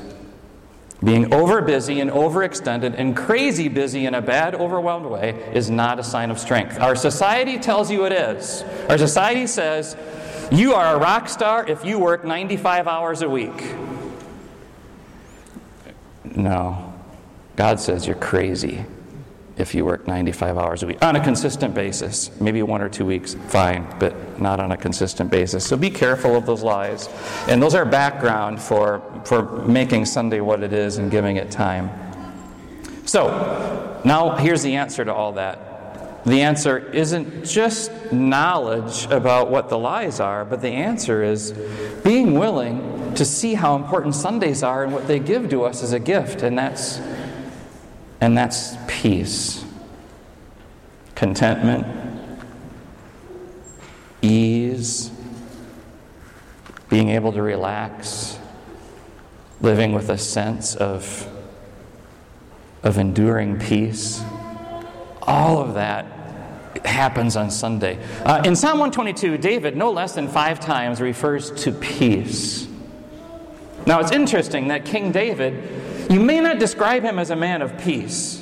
Being 1.03 1.33
over 1.33 1.61
busy 1.61 1.99
and 1.99 2.09
overextended 2.09 2.95
and 2.97 3.15
crazy 3.15 3.67
busy 3.67 4.05
in 4.05 4.13
a 4.13 4.21
bad, 4.21 4.55
overwhelmed 4.55 5.05
way 5.05 5.31
is 5.53 5.69
not 5.69 5.99
a 5.99 6.03
sign 6.03 6.31
of 6.31 6.39
strength. 6.39 6.79
Our 6.79 6.95
society 6.95 7.59
tells 7.59 7.91
you 7.91 8.05
it 8.05 8.13
is. 8.13 8.63
Our 8.87 8.97
society 8.97 9.47
says 9.47 9.97
you 10.49 10.75
are 10.75 10.95
a 10.95 10.99
rock 10.99 11.27
star 11.27 11.67
if 11.67 11.83
you 11.83 11.99
work 11.99 12.23
95 12.23 12.87
hours 12.87 13.21
a 13.21 13.29
week. 13.29 13.75
No. 16.35 16.93
God 17.55 17.79
says 17.79 18.07
you're 18.07 18.15
crazy 18.15 18.85
if 19.57 19.75
you 19.75 19.85
work 19.85 20.07
95 20.07 20.57
hours 20.57 20.81
a 20.81 20.87
week 20.87 21.03
on 21.03 21.15
a 21.15 21.23
consistent 21.23 21.75
basis. 21.75 22.31
Maybe 22.41 22.63
one 22.63 22.81
or 22.81 22.89
two 22.89 23.05
weeks, 23.05 23.35
fine, 23.47 23.87
but 23.99 24.39
not 24.41 24.59
on 24.59 24.71
a 24.71 24.77
consistent 24.77 25.29
basis. 25.29 25.65
So 25.65 25.77
be 25.77 25.91
careful 25.91 26.35
of 26.35 26.45
those 26.45 26.63
lies. 26.63 27.07
And 27.47 27.61
those 27.61 27.75
are 27.75 27.85
background 27.85 28.61
for, 28.61 29.01
for 29.25 29.43
making 29.65 30.05
Sunday 30.05 30.41
what 30.41 30.63
it 30.63 30.73
is 30.73 30.97
and 30.97 31.11
giving 31.11 31.37
it 31.37 31.51
time. 31.51 31.91
So, 33.05 34.01
now 34.05 34.35
here's 34.37 34.63
the 34.63 34.75
answer 34.75 35.05
to 35.05 35.13
all 35.13 35.33
that. 35.33 36.25
The 36.25 36.41
answer 36.41 36.77
isn't 36.77 37.45
just 37.45 37.91
knowledge 38.11 39.05
about 39.11 39.51
what 39.51 39.69
the 39.69 39.77
lies 39.77 40.21
are, 40.21 40.45
but 40.45 40.61
the 40.61 40.69
answer 40.69 41.21
is 41.21 41.51
being 42.03 42.39
willing 42.39 43.02
to 43.15 43.25
see 43.25 43.53
how 43.53 43.75
important 43.75 44.15
Sundays 44.15 44.63
are 44.63 44.83
and 44.83 44.93
what 44.93 45.07
they 45.07 45.19
give 45.19 45.49
to 45.49 45.63
us 45.63 45.83
as 45.83 45.93
a 45.93 45.99
gift, 45.99 46.41
and 46.41 46.57
that's 46.57 46.99
and 48.23 48.37
that's 48.37 48.77
peace, 48.87 49.65
contentment, 51.13 51.85
ease, 54.21 55.11
being 56.87 57.09
able 57.09 57.33
to 57.33 57.41
relax, 57.41 58.39
living 59.59 59.91
with 59.91 60.09
a 60.09 60.17
sense 60.17 60.73
of, 60.75 61.27
of 62.81 62.97
enduring 62.97 63.59
peace. 63.59 64.23
All 65.23 65.59
of 65.59 65.73
that 65.73 66.05
happens 66.85 67.35
on 67.35 67.51
Sunday. 67.51 68.01
Uh, 68.23 68.41
in 68.45 68.55
Psalm 68.55 68.79
122, 68.79 69.37
David, 69.37 69.75
no 69.75 69.91
less 69.91 70.15
than 70.15 70.29
five 70.29 70.61
times, 70.61 71.01
refers 71.01 71.51
to 71.63 71.73
peace. 71.73 72.69
Now, 73.85 73.99
it's 73.99 74.11
interesting 74.11 74.69
that 74.69 74.85
King 74.85 75.11
David 75.11 75.83
you 76.09 76.19
may 76.19 76.39
not 76.39 76.59
describe 76.59 77.03
him 77.03 77.17
as 77.17 77.29
a 77.29 77.35
man 77.35 77.61
of 77.61 77.77
peace. 77.79 78.39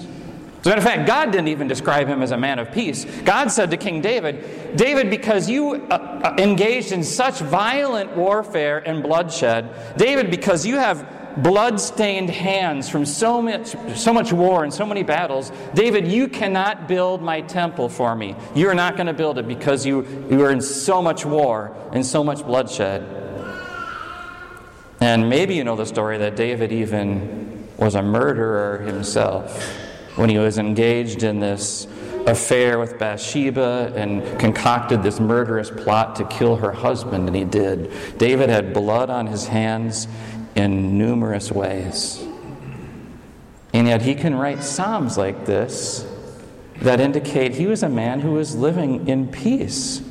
As 0.59 0.67
a 0.67 0.69
matter 0.69 0.79
of 0.79 0.83
fact, 0.83 1.07
God 1.07 1.31
didn't 1.31 1.47
even 1.47 1.67
describe 1.67 2.07
him 2.07 2.21
as 2.21 2.31
a 2.31 2.37
man 2.37 2.59
of 2.59 2.71
peace. 2.71 3.05
God 3.23 3.51
said 3.51 3.71
to 3.71 3.77
King 3.77 4.01
David, 4.01 4.75
David, 4.75 5.09
because 5.09 5.49
you 5.49 5.73
uh, 5.73 6.21
uh, 6.23 6.35
engaged 6.37 6.91
in 6.91 7.03
such 7.03 7.39
violent 7.39 8.15
warfare 8.15 8.77
and 8.79 9.01
bloodshed, 9.01 9.97
David, 9.97 10.29
because 10.29 10.65
you 10.65 10.75
have 10.75 11.07
blood-stained 11.41 12.29
hands 12.29 12.89
from 12.89 13.05
so 13.05 13.41
much, 13.41 13.75
so 13.95 14.13
much 14.13 14.33
war 14.33 14.63
and 14.63 14.73
so 14.73 14.85
many 14.85 15.01
battles, 15.01 15.51
David, 15.73 16.07
you 16.07 16.27
cannot 16.27 16.87
build 16.87 17.21
my 17.21 17.41
temple 17.41 17.89
for 17.89 18.15
me. 18.15 18.35
You're 18.53 18.75
not 18.75 18.97
going 18.97 19.07
to 19.07 19.13
build 19.13 19.37
it 19.37 19.47
because 19.47 19.85
you, 19.85 20.05
you 20.29 20.43
are 20.43 20.51
in 20.51 20.61
so 20.61 21.01
much 21.01 21.25
war 21.25 21.75
and 21.93 22.05
so 22.05 22.23
much 22.23 22.45
bloodshed. 22.45 23.20
And 25.01 25.29
maybe 25.29 25.55
you 25.55 25.63
know 25.63 25.75
the 25.75 25.85
story 25.85 26.19
that 26.19 26.35
David 26.35 26.71
even 26.71 27.67
was 27.77 27.95
a 27.95 28.03
murderer 28.03 28.79
himself 28.83 29.75
when 30.15 30.29
he 30.29 30.37
was 30.37 30.59
engaged 30.59 31.23
in 31.23 31.39
this 31.39 31.87
affair 32.27 32.77
with 32.77 32.99
Bathsheba 32.99 33.93
and 33.95 34.39
concocted 34.39 35.01
this 35.01 35.19
murderous 35.19 35.71
plot 35.71 36.15
to 36.17 36.25
kill 36.25 36.55
her 36.57 36.71
husband, 36.71 37.27
and 37.27 37.35
he 37.35 37.43
did. 37.43 37.91
David 38.19 38.49
had 38.49 38.75
blood 38.75 39.09
on 39.09 39.25
his 39.25 39.47
hands 39.47 40.07
in 40.53 40.99
numerous 40.99 41.51
ways. 41.51 42.23
And 43.73 43.87
yet 43.87 44.03
he 44.03 44.13
can 44.13 44.35
write 44.35 44.61
Psalms 44.61 45.17
like 45.17 45.47
this 45.47 46.05
that 46.75 46.99
indicate 46.99 47.55
he 47.55 47.65
was 47.65 47.81
a 47.81 47.89
man 47.89 48.21
who 48.21 48.33
was 48.33 48.55
living 48.55 49.07
in 49.07 49.27
peace 49.29 50.01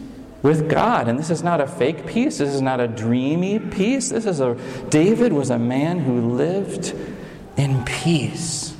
with 0.42 0.68
God. 0.68 1.08
And 1.08 1.18
this 1.18 1.30
is 1.30 1.42
not 1.42 1.60
a 1.60 1.66
fake 1.66 2.06
peace. 2.06 2.38
This 2.38 2.54
is 2.54 2.62
not 2.62 2.80
a 2.80 2.88
dreamy 2.88 3.58
peace. 3.58 4.08
This 4.08 4.26
is 4.26 4.40
a 4.40 4.54
David 4.88 5.32
was 5.32 5.50
a 5.50 5.58
man 5.58 5.98
who 5.98 6.32
lived 6.32 6.94
in 7.56 7.84
peace 7.84 8.74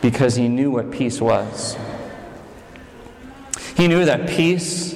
because 0.00 0.34
he 0.34 0.48
knew 0.48 0.70
what 0.70 0.90
peace 0.90 1.20
was. 1.20 1.76
He 3.76 3.88
knew 3.88 4.04
that 4.04 4.28
peace 4.28 4.94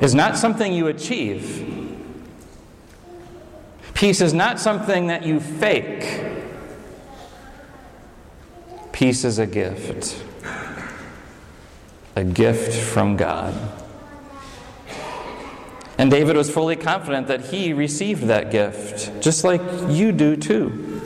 is 0.00 0.14
not 0.14 0.36
something 0.36 0.72
you 0.72 0.88
achieve. 0.88 1.66
Peace 3.94 4.20
is 4.20 4.32
not 4.32 4.58
something 4.58 5.08
that 5.08 5.24
you 5.24 5.40
fake. 5.40 6.24
Peace 8.92 9.24
is 9.24 9.38
a 9.38 9.46
gift. 9.46 10.22
A 12.16 12.24
gift 12.24 12.74
from 12.74 13.16
God. 13.16 13.54
And 16.00 16.10
David 16.10 16.34
was 16.34 16.50
fully 16.50 16.76
confident 16.76 17.26
that 17.26 17.42
he 17.42 17.74
received 17.74 18.22
that 18.22 18.50
gift, 18.50 19.20
just 19.20 19.44
like 19.44 19.60
you 19.86 20.12
do 20.12 20.34
too. 20.34 21.02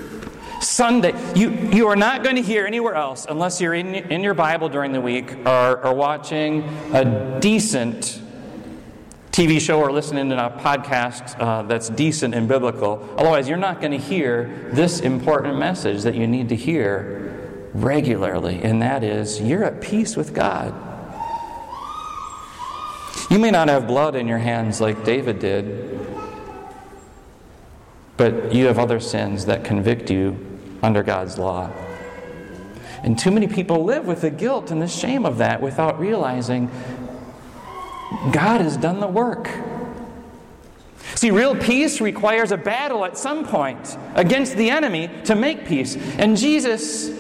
Sunday, 0.61 1.13
you, 1.35 1.51
you 1.51 1.89
are 1.89 1.97
not 1.97 2.23
going 2.23 2.37
to 2.37 2.43
hear 2.43 2.65
anywhere 2.65 2.95
else, 2.95 3.27
unless 3.29 3.61
you're 3.61 3.75
in, 3.75 3.93
in 3.93 4.23
your 4.23 4.35
Bible 4.35 4.69
during 4.69 4.93
the 4.93 5.01
week 5.01 5.35
or, 5.45 5.85
or 5.85 5.95
watching 5.95 6.63
a 6.93 7.41
decent 7.41 8.21
TV 9.33 9.61
show 9.61 9.81
or 9.81 9.91
listening 9.91 10.31
to 10.31 10.47
a 10.47 10.51
podcast 10.61 11.41
uh, 11.41 11.63
that's 11.63 11.89
decent 11.89 12.33
and 12.33 12.47
biblical. 12.47 13.05
Otherwise, 13.19 13.49
you're 13.49 13.59
not 13.59 13.81
going 13.81 13.91
to 13.91 13.99
hear 13.99 14.71
this 14.73 15.01
important 15.01 15.59
message 15.59 16.05
that 16.05 16.15
you 16.15 16.29
need 16.29 16.49
to 16.51 16.57
hear 16.57 17.69
regularly, 17.75 18.63
and 18.63 18.81
that 18.81 19.03
is 19.03 19.41
you're 19.41 19.65
at 19.65 19.81
peace 19.81 20.15
with 20.15 20.33
God. 20.33 20.73
You 23.31 23.39
may 23.39 23.51
not 23.51 23.69
have 23.69 23.87
blood 23.87 24.17
in 24.17 24.29
your 24.29 24.39
hands 24.39 24.81
like 24.81 25.05
David 25.05 25.39
did, 25.39 25.99
but 28.17 28.55
you 28.55 28.67
have 28.67 28.79
other 28.79 29.01
sins 29.01 29.47
that 29.47 29.65
convict 29.65 30.11
you 30.11 30.39
under 30.83 31.03
God's 31.03 31.39
law. 31.39 31.71
And 33.03 33.19
too 33.19 33.31
many 33.31 33.47
people 33.47 33.85
live 33.85 34.07
with 34.07 34.21
the 34.21 34.31
guilt 34.31 34.71
and 34.71 34.81
the 34.81 34.89
shame 34.89 35.27
of 35.27 35.39
that 35.39 35.61
without 35.61 35.99
realizing 35.99 36.71
God 38.33 38.61
has 38.61 38.77
done 38.77 39.01
the 39.01 39.07
work. 39.07 39.51
See, 41.15 41.31
real 41.31 41.57
peace 41.57 42.01
requires 42.01 42.53
a 42.53 42.57
battle 42.57 43.05
at 43.05 43.17
some 43.17 43.47
point 43.47 43.97
against 44.15 44.57
the 44.57 44.71
enemy 44.71 45.11
to 45.25 45.35
make 45.35 45.67
peace. 45.67 45.97
And 45.97 46.37
Jesus 46.37 47.11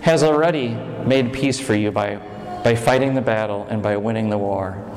has 0.00 0.22
already 0.22 0.68
made 1.04 1.32
peace 1.32 1.58
for 1.58 1.74
you 1.74 1.90
by, 1.90 2.16
by 2.62 2.74
fighting 2.74 3.14
the 3.14 3.20
battle 3.20 3.66
and 3.70 3.82
by 3.82 3.96
winning 3.96 4.28
the 4.28 4.38
war. 4.38 4.93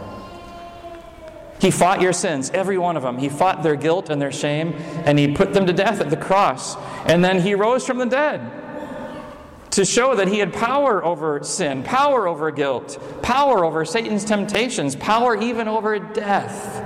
He 1.59 1.71
fought 1.71 2.01
your 2.01 2.13
sins, 2.13 2.51
every 2.53 2.77
one 2.77 2.97
of 2.97 3.03
them. 3.03 3.17
He 3.17 3.29
fought 3.29 3.63
their 3.63 3.75
guilt 3.75 4.09
and 4.09 4.21
their 4.21 4.31
shame, 4.31 4.73
and 5.05 5.17
he 5.17 5.33
put 5.33 5.53
them 5.53 5.65
to 5.65 5.73
death 5.73 5.99
at 5.99 6.09
the 6.09 6.17
cross. 6.17 6.75
And 7.05 7.23
then 7.23 7.41
he 7.41 7.55
rose 7.55 7.85
from 7.85 7.97
the 7.97 8.05
dead 8.05 8.51
to 9.71 9.85
show 9.85 10.15
that 10.15 10.27
he 10.27 10.39
had 10.39 10.53
power 10.53 11.03
over 11.03 11.43
sin, 11.43 11.83
power 11.83 12.27
over 12.27 12.51
guilt, 12.51 12.99
power 13.21 13.65
over 13.65 13.85
Satan's 13.85 14.25
temptations, 14.25 14.95
power 14.95 15.35
even 15.35 15.67
over 15.67 15.99
death. 15.99 16.83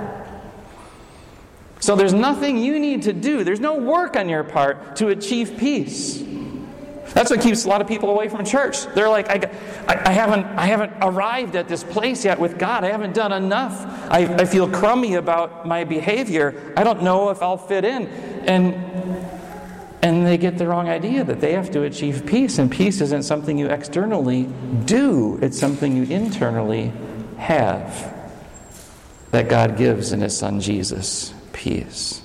So 1.80 1.96
there's 1.96 2.12
nothing 2.12 2.58
you 2.58 2.78
need 2.78 3.02
to 3.02 3.12
do, 3.12 3.44
there's 3.44 3.60
no 3.60 3.76
work 3.76 4.14
on 4.16 4.28
your 4.28 4.44
part 4.44 4.96
to 4.96 5.08
achieve 5.08 5.56
peace. 5.58 6.22
That's 7.14 7.30
what 7.30 7.40
keeps 7.40 7.64
a 7.64 7.68
lot 7.68 7.80
of 7.80 7.86
people 7.86 8.10
away 8.10 8.28
from 8.28 8.44
church. 8.44 8.86
They're 8.94 9.08
like, 9.08 9.28
I, 9.28 9.50
I, 9.86 10.12
haven't, 10.12 10.44
I 10.44 10.66
haven't 10.66 10.92
arrived 11.00 11.56
at 11.56 11.68
this 11.68 11.84
place 11.84 12.24
yet 12.24 12.38
with 12.38 12.58
God. 12.58 12.84
I 12.84 12.90
haven't 12.90 13.14
done 13.14 13.32
enough. 13.32 13.84
I, 14.10 14.24
I 14.34 14.44
feel 14.44 14.68
crummy 14.68 15.14
about 15.14 15.66
my 15.66 15.84
behavior. 15.84 16.72
I 16.76 16.84
don't 16.84 17.02
know 17.02 17.30
if 17.30 17.42
I'll 17.42 17.58
fit 17.58 17.84
in. 17.84 18.06
And 18.06 18.74
And 20.02 20.26
they 20.26 20.36
get 20.36 20.58
the 20.58 20.66
wrong 20.66 20.88
idea 20.88 21.22
that 21.22 21.40
they 21.40 21.52
have 21.52 21.70
to 21.72 21.82
achieve 21.84 22.26
peace, 22.26 22.58
and 22.58 22.68
peace 22.70 23.00
isn't 23.00 23.22
something 23.22 23.56
you 23.56 23.68
externally 23.68 24.48
do, 24.84 25.38
it's 25.40 25.56
something 25.58 25.96
you 25.96 26.02
internally 26.04 26.92
have. 27.36 28.12
That 29.30 29.48
God 29.48 29.76
gives 29.76 30.12
in 30.12 30.20
His 30.20 30.36
Son 30.36 30.60
Jesus 30.60 31.32
peace. 31.52 32.21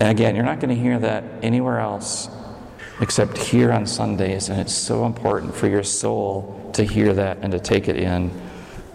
And 0.00 0.10
again, 0.10 0.34
you're 0.36 0.44
not 0.44 0.60
going 0.60 0.74
to 0.74 0.80
hear 0.80 0.98
that 0.98 1.24
anywhere 1.42 1.78
else 1.78 2.28
except 3.00 3.36
here 3.38 3.72
on 3.72 3.86
Sundays, 3.86 4.48
and 4.48 4.60
it's 4.60 4.74
so 4.74 5.04
important 5.04 5.54
for 5.54 5.68
your 5.68 5.82
soul 5.82 6.70
to 6.72 6.84
hear 6.84 7.12
that 7.12 7.38
and 7.42 7.52
to 7.52 7.60
take 7.60 7.88
it 7.88 7.96
in 7.96 8.30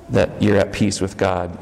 that 0.10 0.42
you're 0.42 0.58
at 0.58 0.74
peace 0.74 1.00
with 1.00 1.18
God. 1.18 1.58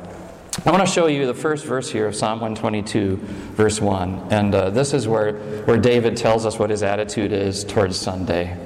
I 0.66 0.72
want 0.72 0.86
to 0.86 0.92
show 0.92 1.08
you 1.08 1.26
the 1.26 1.34
first 1.34 1.66
verse 1.66 1.90
here 1.90 2.08
of 2.08 2.16
Psalm 2.16 2.40
122, 2.42 3.18
verse 3.56 3.80
1. 3.80 4.28
And 4.32 4.54
uh, 4.54 4.70
this 4.72 4.94
is 4.94 5.08
where, 5.08 5.34
where 5.64 5.78
David 5.78 6.18
tells 6.18 6.46
us 6.46 6.60
what 6.60 6.70
his 6.70 6.84
attitude 6.84 7.32
is 7.32 7.64
towards 7.64 7.98
Sunday. 7.98 8.58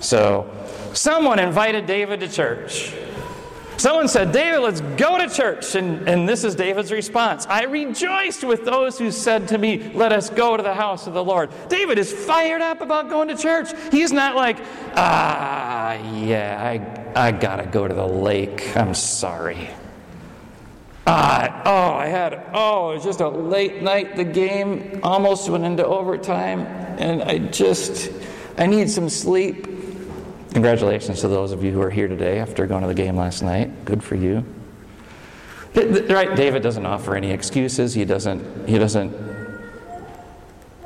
So, 0.00 0.50
someone 0.92 1.38
invited 1.38 1.86
David 1.86 2.20
to 2.20 2.28
church. 2.28 2.94
Someone 3.78 4.08
said, 4.08 4.32
David, 4.32 4.60
let's 4.60 4.80
go 4.80 5.18
to 5.18 5.28
church. 5.28 5.74
And, 5.74 6.08
and 6.08 6.28
this 6.28 6.44
is 6.44 6.54
David's 6.54 6.90
response 6.90 7.46
I 7.46 7.64
rejoiced 7.64 8.44
with 8.44 8.64
those 8.64 8.98
who 8.98 9.10
said 9.10 9.48
to 9.48 9.58
me, 9.58 9.90
Let 9.92 10.12
us 10.12 10.30
go 10.30 10.56
to 10.56 10.62
the 10.62 10.74
house 10.74 11.06
of 11.06 11.14
the 11.14 11.22
Lord. 11.22 11.50
David 11.68 11.98
is 11.98 12.12
fired 12.12 12.62
up 12.62 12.80
about 12.80 13.10
going 13.10 13.28
to 13.28 13.36
church. 13.36 13.68
He's 13.90 14.12
not 14.12 14.34
like, 14.34 14.58
Ah, 14.94 15.94
yeah, 16.14 16.58
I, 17.14 17.28
I 17.28 17.32
got 17.32 17.56
to 17.56 17.66
go 17.66 17.86
to 17.86 17.94
the 17.94 18.06
lake. 18.06 18.76
I'm 18.76 18.94
sorry. 18.94 19.68
Ah, 21.06 21.62
oh, 21.64 21.94
I 21.94 22.06
had, 22.06 22.50
oh, 22.52 22.90
it 22.90 22.94
was 22.96 23.04
just 23.04 23.20
a 23.20 23.28
late 23.28 23.80
night. 23.82 24.16
The 24.16 24.24
game 24.24 24.98
almost 25.02 25.48
went 25.48 25.64
into 25.64 25.86
overtime. 25.86 26.60
And 26.98 27.22
I 27.22 27.38
just, 27.38 28.10
I 28.58 28.66
need 28.66 28.90
some 28.90 29.08
sleep. 29.08 29.75
Congratulations 30.52 31.20
to 31.20 31.28
those 31.28 31.52
of 31.52 31.62
you 31.62 31.72
who 31.72 31.82
are 31.82 31.90
here 31.90 32.08
today 32.08 32.38
after 32.38 32.66
going 32.66 32.82
to 32.82 32.88
the 32.88 32.94
game 32.94 33.16
last 33.16 33.42
night. 33.42 33.84
Good 33.84 34.02
for 34.02 34.14
you. 34.14 34.44
Right, 35.74 36.34
David 36.34 36.62
doesn't 36.62 36.86
offer 36.86 37.14
any 37.14 37.30
excuses. 37.30 37.92
He 37.92 38.06
doesn't, 38.06 38.66
he 38.66 38.78
doesn't 38.78 39.14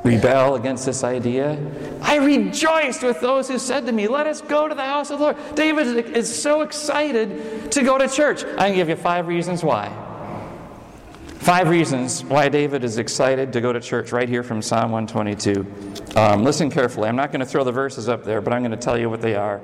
rebel 0.03 0.55
against 0.55 0.85
this 0.85 1.03
idea. 1.03 1.57
I 2.01 2.17
rejoiced 2.17 3.01
with 3.01 3.21
those 3.21 3.47
who 3.47 3.57
said 3.57 3.85
to 3.85 3.91
me, 3.93 4.07
Let 4.07 4.27
us 4.27 4.41
go 4.41 4.67
to 4.67 4.75
the 4.75 4.83
house 4.83 5.09
of 5.09 5.19
the 5.19 5.25
Lord. 5.25 5.37
David 5.55 6.17
is 6.17 6.41
so 6.41 6.61
excited 6.61 7.71
to 7.71 7.83
go 7.83 7.97
to 7.97 8.09
church. 8.09 8.43
I 8.43 8.67
can 8.67 8.75
give 8.75 8.89
you 8.89 8.97
five 8.97 9.27
reasons 9.27 9.63
why. 9.63 10.10
Five 11.41 11.69
reasons 11.69 12.23
why 12.23 12.49
David 12.49 12.83
is 12.83 12.99
excited 12.99 13.51
to 13.53 13.61
go 13.61 13.73
to 13.73 13.79
church 13.79 14.11
right 14.11 14.29
here 14.29 14.43
from 14.43 14.61
Psalm 14.61 14.91
122. 14.91 15.65
Um, 16.15 16.43
listen 16.43 16.69
carefully. 16.69 17.09
I'm 17.09 17.15
not 17.15 17.31
going 17.31 17.39
to 17.39 17.47
throw 17.47 17.63
the 17.63 17.71
verses 17.71 18.07
up 18.07 18.23
there, 18.23 18.41
but 18.41 18.53
I'm 18.53 18.61
going 18.61 18.69
to 18.69 18.77
tell 18.77 18.95
you 18.95 19.09
what 19.09 19.21
they 19.21 19.33
are. 19.33 19.59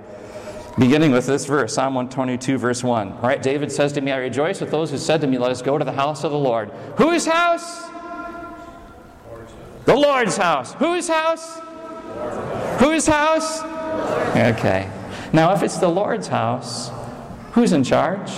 Beginning 0.80 1.12
with 1.12 1.28
this 1.28 1.46
verse, 1.46 1.76
Psalm 1.76 1.94
122, 1.94 2.58
verse 2.58 2.84
1. 2.84 3.12
All 3.12 3.20
right, 3.20 3.40
David 3.40 3.72
says 3.72 3.94
to 3.94 4.02
me, 4.02 4.12
I 4.12 4.18
rejoice 4.18 4.60
with 4.60 4.72
those 4.72 4.90
who 4.90 4.98
said 4.98 5.22
to 5.22 5.28
me, 5.28 5.38
Let 5.38 5.52
us 5.52 5.62
go 5.62 5.78
to 5.78 5.86
the 5.86 5.92
house 5.92 6.24
of 6.24 6.32
the 6.32 6.40
Lord. 6.40 6.72
Whose 6.98 7.28
house? 7.28 7.88
The 9.86 9.96
Lord's 9.96 10.36
house. 10.36 10.74
Whose 10.74 11.08
house? 11.08 11.60
Whose 12.80 13.06
house? 13.06 13.62
Okay. 14.36 14.90
Now, 15.32 15.54
if 15.54 15.62
it's 15.62 15.78
the 15.78 15.90
Lord's 15.90 16.28
house, 16.28 16.90
who's 17.52 17.72
in 17.72 17.84
charge? 17.84 18.32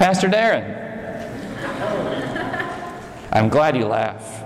Pastor 0.00 0.28
Darren. 0.28 0.64
I'm 3.32 3.50
glad 3.50 3.76
you 3.76 3.84
laugh. 3.84 4.42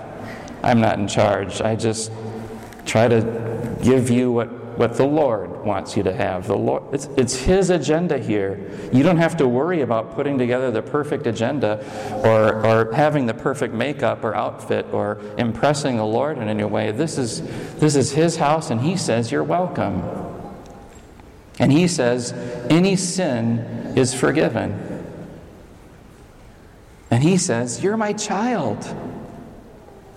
I'm 0.65 0.81
not 0.81 0.99
in 0.99 1.07
charge. 1.07 1.61
I 1.61 1.77
just 1.77 2.11
try 2.87 3.07
to 3.07 3.79
give 3.81 4.11
you 4.11 4.33
what, 4.33 4.49
what 4.77 4.97
the 4.97 5.07
Lord 5.07 5.65
wants 5.65 5.97
you 5.97 6.03
to 6.03 6.13
have. 6.13 6.49
The 6.49 6.57
Lord, 6.57 6.93
it's, 6.93 7.07
it's 7.17 7.37
His 7.37 7.71
agenda 7.71 8.19
here. 8.19 8.69
You 8.93 9.05
don't 9.05 9.19
have 9.19 9.37
to 9.37 9.47
worry 9.47 9.83
about 9.83 10.17
putting 10.17 10.39
together 10.39 10.73
the 10.73 10.83
perfect 10.83 11.29
agenda 11.29 11.79
or, 12.25 12.67
or 12.67 12.93
having 12.93 13.27
the 13.27 13.35
perfect 13.35 13.75
makeup 13.75 14.25
or 14.25 14.35
outfit 14.35 14.87
or 14.93 15.21
impressing 15.39 15.99
the 15.99 16.05
Lord 16.05 16.37
in 16.39 16.49
any 16.49 16.65
way. 16.65 16.91
This 16.91 17.17
is, 17.17 17.43
this 17.77 17.95
is 17.95 18.11
His 18.11 18.39
house, 18.39 18.71
and 18.71 18.81
He 18.81 18.97
says, 18.97 19.31
You're 19.31 19.45
welcome. 19.45 20.03
And 21.61 21.71
He 21.71 21.87
says, 21.87 22.33
Any 22.69 22.97
sin 22.97 23.95
is 23.97 24.13
forgiven. 24.13 24.94
And 27.11 27.23
he 27.23 27.37
says, 27.37 27.83
You're 27.83 27.97
my 27.97 28.13
child. 28.13 28.85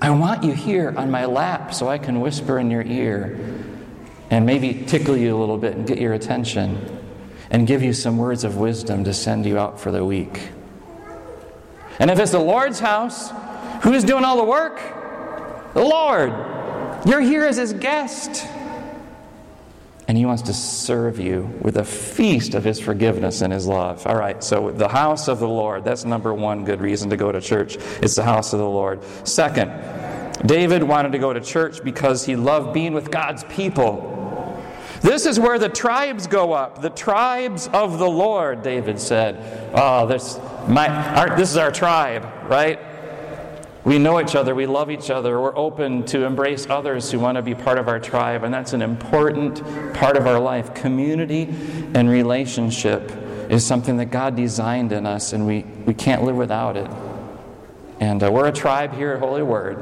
I 0.02 0.12
want 0.12 0.43
you 0.43 0.54
here 0.54 0.93
on 0.95 1.10
my 1.10 1.26
lap 1.26 1.73
so 1.73 1.88
I 1.88 1.97
can 1.97 2.21
whisper 2.21 2.60
in 2.60 2.69
your 2.69 2.84
ear 2.84 3.39
and 4.30 4.45
maybe 4.45 4.86
tickle 4.86 5.17
you 5.17 5.36
a 5.36 5.39
little 5.39 5.58
bit 5.58 5.76
and 5.76 5.88
get 5.88 5.97
your 6.00 6.13
attention 6.13 7.00
and 7.50 7.65
give 7.65 7.82
you 7.82 7.93
some 7.93 8.17
words 8.17 8.43
of 8.43 8.58
wisdom 8.58 9.04
to 9.06 9.13
send 9.13 9.45
you 9.45 9.58
out 9.58 9.80
for 9.80 9.91
the 9.91 10.06
week. 10.06 10.50
And 12.00 12.12
if 12.12 12.19
it's 12.19 12.32
the 12.32 12.39
Lord's 12.39 12.80
house, 12.80 13.32
who's 13.84 14.04
doing 14.04 14.23
all 14.23 14.38
the 14.38 14.43
work? 14.43 14.80
The 15.73 15.84
Lord. 15.84 16.32
You're 17.08 17.21
here 17.21 17.45
as 17.45 17.58
his 17.58 17.73
guest 17.73 18.45
and 20.08 20.17
he 20.17 20.26
wants 20.26 20.43
to 20.43 20.54
serve 20.54 21.20
you 21.20 21.54
with 21.62 21.78
a 21.78 21.84
feast 21.84 22.56
of 22.56 22.63
his 22.63 22.80
forgiveness 22.80 23.41
and 23.41 23.52
his 23.52 23.67
love. 23.67 24.08
All 24.08 24.15
right, 24.15 24.41
so 24.41 24.72
the 24.72 24.88
house 24.88 25.28
of 25.28 25.39
the 25.39 25.48
Lord, 25.48 25.84
that's 25.84 26.06
number 26.06 26.34
one 26.34 26.63
good 26.63 26.80
reason 26.80 27.10
to 27.10 27.17
go 27.17 27.32
to 27.32 27.41
church. 27.41 27.78
It's 28.02 28.15
the 28.15 28.24
house 28.24 28.54
of 28.54 28.60
the 28.60 28.70
Lord. 28.70 29.04
Second, 29.28 29.70
David 30.46 30.84
wanted 30.84 31.12
to 31.12 31.20
go 31.20 31.34
to 31.34 31.41
church 31.41 31.84
because 31.84 32.26
he 32.26 32.36
loved 32.36 32.74
being 32.74 32.93
with 32.93 33.12
God's 33.12 33.43
people. 33.46 34.13
This 35.02 35.26
is 35.26 35.39
where 35.39 35.60
the 35.60 35.70
tribes 35.70 36.26
go 36.26 36.54
up, 36.54 36.82
the 36.82 36.89
tribes 36.89 37.67
of 37.67 38.00
the 38.00 38.10
Lord, 38.10 38.63
David 38.63 39.00
said. 39.00 39.72
Oh, 39.74 40.08
this, 40.08 40.39
my, 40.67 40.88
our, 40.88 41.38
this 41.38 41.52
is 41.52 41.58
our 41.58 41.72
tribe, 41.72 42.26
right? 42.50 42.80
We 43.88 44.00
know 44.00 44.19
each 44.19 44.36
other, 44.36 44.54
we 44.54 44.65
love 44.65 44.91
each 44.91 45.10
other, 45.10 45.39
we're 45.39 45.58
open 45.58 46.04
to 46.08 46.26
embrace 46.26 46.67
others 46.69 47.10
who 47.10 47.19
want 47.19 47.38
to 47.38 47.41
be 47.41 47.56
part 47.56 47.78
of 47.78 47.88
our 47.88 48.02
tribe, 48.02 48.43
and 48.43 48.54
that's 48.54 48.73
an 48.73 48.82
important 48.82 49.63
part 49.93 50.17
of 50.17 50.28
our 50.28 50.41
life. 50.41 50.73
Community 50.73 51.43
and 51.93 52.10
relationship 52.10 53.10
is 53.50 53.65
something 53.65 53.95
that 53.95 54.08
God 54.08 54.36
designed 54.36 54.91
in 54.91 55.06
us, 55.06 55.32
and 55.32 55.47
we, 55.47 55.62
we 55.86 55.93
can't 55.93 56.23
live 56.23 56.36
without 56.36 56.76
it. 56.76 56.91
And 58.02 58.21
uh, 58.21 58.30
we're 58.30 58.50
a 58.50 58.52
tribe 58.52 58.93
here 58.93 59.13
at 59.13 59.19
Holy 59.19 59.41
Word, 59.41 59.78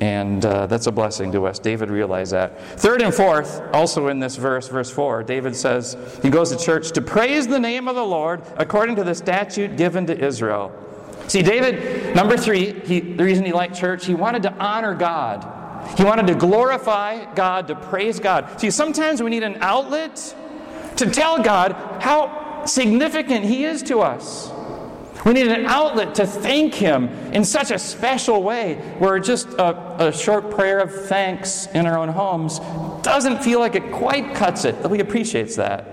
and 0.00 0.42
uh, 0.42 0.66
that's 0.66 0.86
a 0.86 0.92
blessing 0.92 1.30
to 1.32 1.44
us. 1.44 1.58
David 1.58 1.90
realized 1.90 2.32
that. 2.32 2.58
Third 2.80 3.02
and 3.02 3.12
fourth, 3.12 3.60
also 3.74 4.08
in 4.08 4.18
this 4.18 4.36
verse, 4.36 4.66
verse 4.68 4.90
4, 4.90 5.24
David 5.24 5.54
says 5.54 5.94
he 6.22 6.30
goes 6.30 6.50
to 6.52 6.56
church 6.56 6.92
to 6.92 7.02
praise 7.02 7.46
the 7.46 7.60
name 7.60 7.86
of 7.86 7.96
the 7.96 8.02
Lord 8.02 8.40
according 8.56 8.96
to 8.96 9.04
the 9.04 9.14
statute 9.14 9.76
given 9.76 10.06
to 10.06 10.18
Israel. 10.18 10.72
See, 11.30 11.42
David, 11.42 12.16
number 12.16 12.36
three, 12.36 12.72
he, 12.80 12.98
the 12.98 13.22
reason 13.22 13.44
he 13.44 13.52
liked 13.52 13.76
church, 13.76 14.04
he 14.04 14.14
wanted 14.14 14.42
to 14.42 14.52
honor 14.54 14.96
God. 14.96 15.46
He 15.96 16.02
wanted 16.02 16.26
to 16.26 16.34
glorify 16.34 17.32
God, 17.34 17.68
to 17.68 17.76
praise 17.76 18.18
God. 18.18 18.60
See, 18.60 18.72
sometimes 18.72 19.22
we 19.22 19.30
need 19.30 19.44
an 19.44 19.58
outlet 19.60 20.34
to 20.96 21.08
tell 21.08 21.40
God 21.40 21.70
how 22.00 22.64
significant 22.66 23.44
He 23.44 23.64
is 23.64 23.84
to 23.84 24.00
us. 24.00 24.50
We 25.24 25.34
need 25.34 25.46
an 25.46 25.66
outlet 25.66 26.16
to 26.16 26.26
thank 26.26 26.74
Him 26.74 27.06
in 27.32 27.44
such 27.44 27.70
a 27.70 27.78
special 27.78 28.42
way 28.42 28.74
where 28.98 29.16
just 29.20 29.50
a, 29.50 30.08
a, 30.08 30.12
short 30.12 30.50
prayer 30.50 30.80
of 30.80 30.92
thanks 31.06 31.66
in 31.68 31.86
our 31.86 31.96
own 31.96 32.08
homes 32.08 32.58
doesn't 33.02 33.44
feel 33.44 33.60
like 33.60 33.76
it 33.76 33.92
quite 33.92 34.34
cuts 34.34 34.64
it. 34.64 34.74
He 34.90 34.98
appreciates 34.98 35.54
that. 35.54 35.86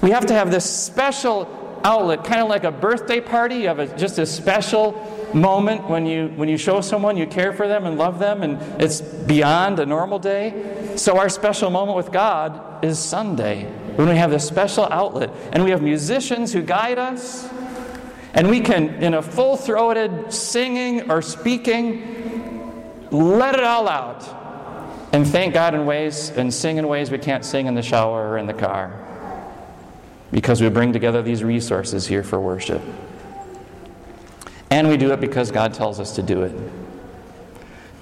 We 0.00 0.12
have 0.12 0.26
to 0.26 0.34
have 0.34 0.52
this 0.52 0.64
special 0.64 1.59
outlet, 1.84 2.24
kind 2.24 2.40
of 2.40 2.48
like 2.48 2.64
a 2.64 2.70
birthday 2.70 3.20
party. 3.20 3.56
You 3.56 3.68
have 3.68 3.78
a, 3.78 3.96
just 3.96 4.18
a 4.18 4.26
special 4.26 4.92
moment 5.34 5.88
when 5.88 6.06
you 6.06 6.28
when 6.36 6.48
you 6.48 6.56
show 6.56 6.80
someone 6.80 7.16
you 7.16 7.26
care 7.26 7.52
for 7.52 7.68
them 7.68 7.86
and 7.86 7.98
love 7.98 8.18
them, 8.18 8.42
and 8.42 8.60
it's 8.80 9.00
beyond 9.00 9.78
a 9.78 9.86
normal 9.86 10.18
day. 10.18 10.94
So 10.96 11.18
our 11.18 11.28
special 11.28 11.70
moment 11.70 11.96
with 11.96 12.12
God 12.12 12.84
is 12.84 12.98
Sunday 12.98 13.64
when 13.96 14.08
we 14.08 14.16
have 14.16 14.30
this 14.30 14.46
special 14.46 14.84
outlet, 14.90 15.30
and 15.52 15.64
we 15.64 15.70
have 15.70 15.82
musicians 15.82 16.52
who 16.52 16.62
guide 16.62 16.98
us, 16.98 17.48
and 18.34 18.48
we 18.48 18.60
can, 18.60 19.02
in 19.02 19.14
a 19.14 19.22
full-throated 19.22 20.32
singing 20.32 21.10
or 21.10 21.20
speaking, 21.20 23.08
let 23.10 23.54
it 23.54 23.64
all 23.64 23.88
out. 23.88 24.36
And 25.12 25.26
thank 25.26 25.54
God 25.54 25.74
in 25.74 25.86
ways 25.86 26.30
and 26.30 26.54
sing 26.54 26.76
in 26.76 26.86
ways 26.86 27.10
we 27.10 27.18
can't 27.18 27.44
sing 27.44 27.66
in 27.66 27.74
the 27.74 27.82
shower 27.82 28.28
or 28.28 28.38
in 28.38 28.46
the 28.46 28.54
car 28.54 29.09
because 30.32 30.60
we 30.60 30.68
bring 30.68 30.92
together 30.92 31.22
these 31.22 31.42
resources 31.42 32.06
here 32.06 32.22
for 32.22 32.40
worship. 32.40 32.82
And 34.70 34.88
we 34.88 34.96
do 34.96 35.12
it 35.12 35.20
because 35.20 35.50
God 35.50 35.74
tells 35.74 35.98
us 35.98 36.14
to 36.14 36.22
do 36.22 36.42
it. 36.42 36.54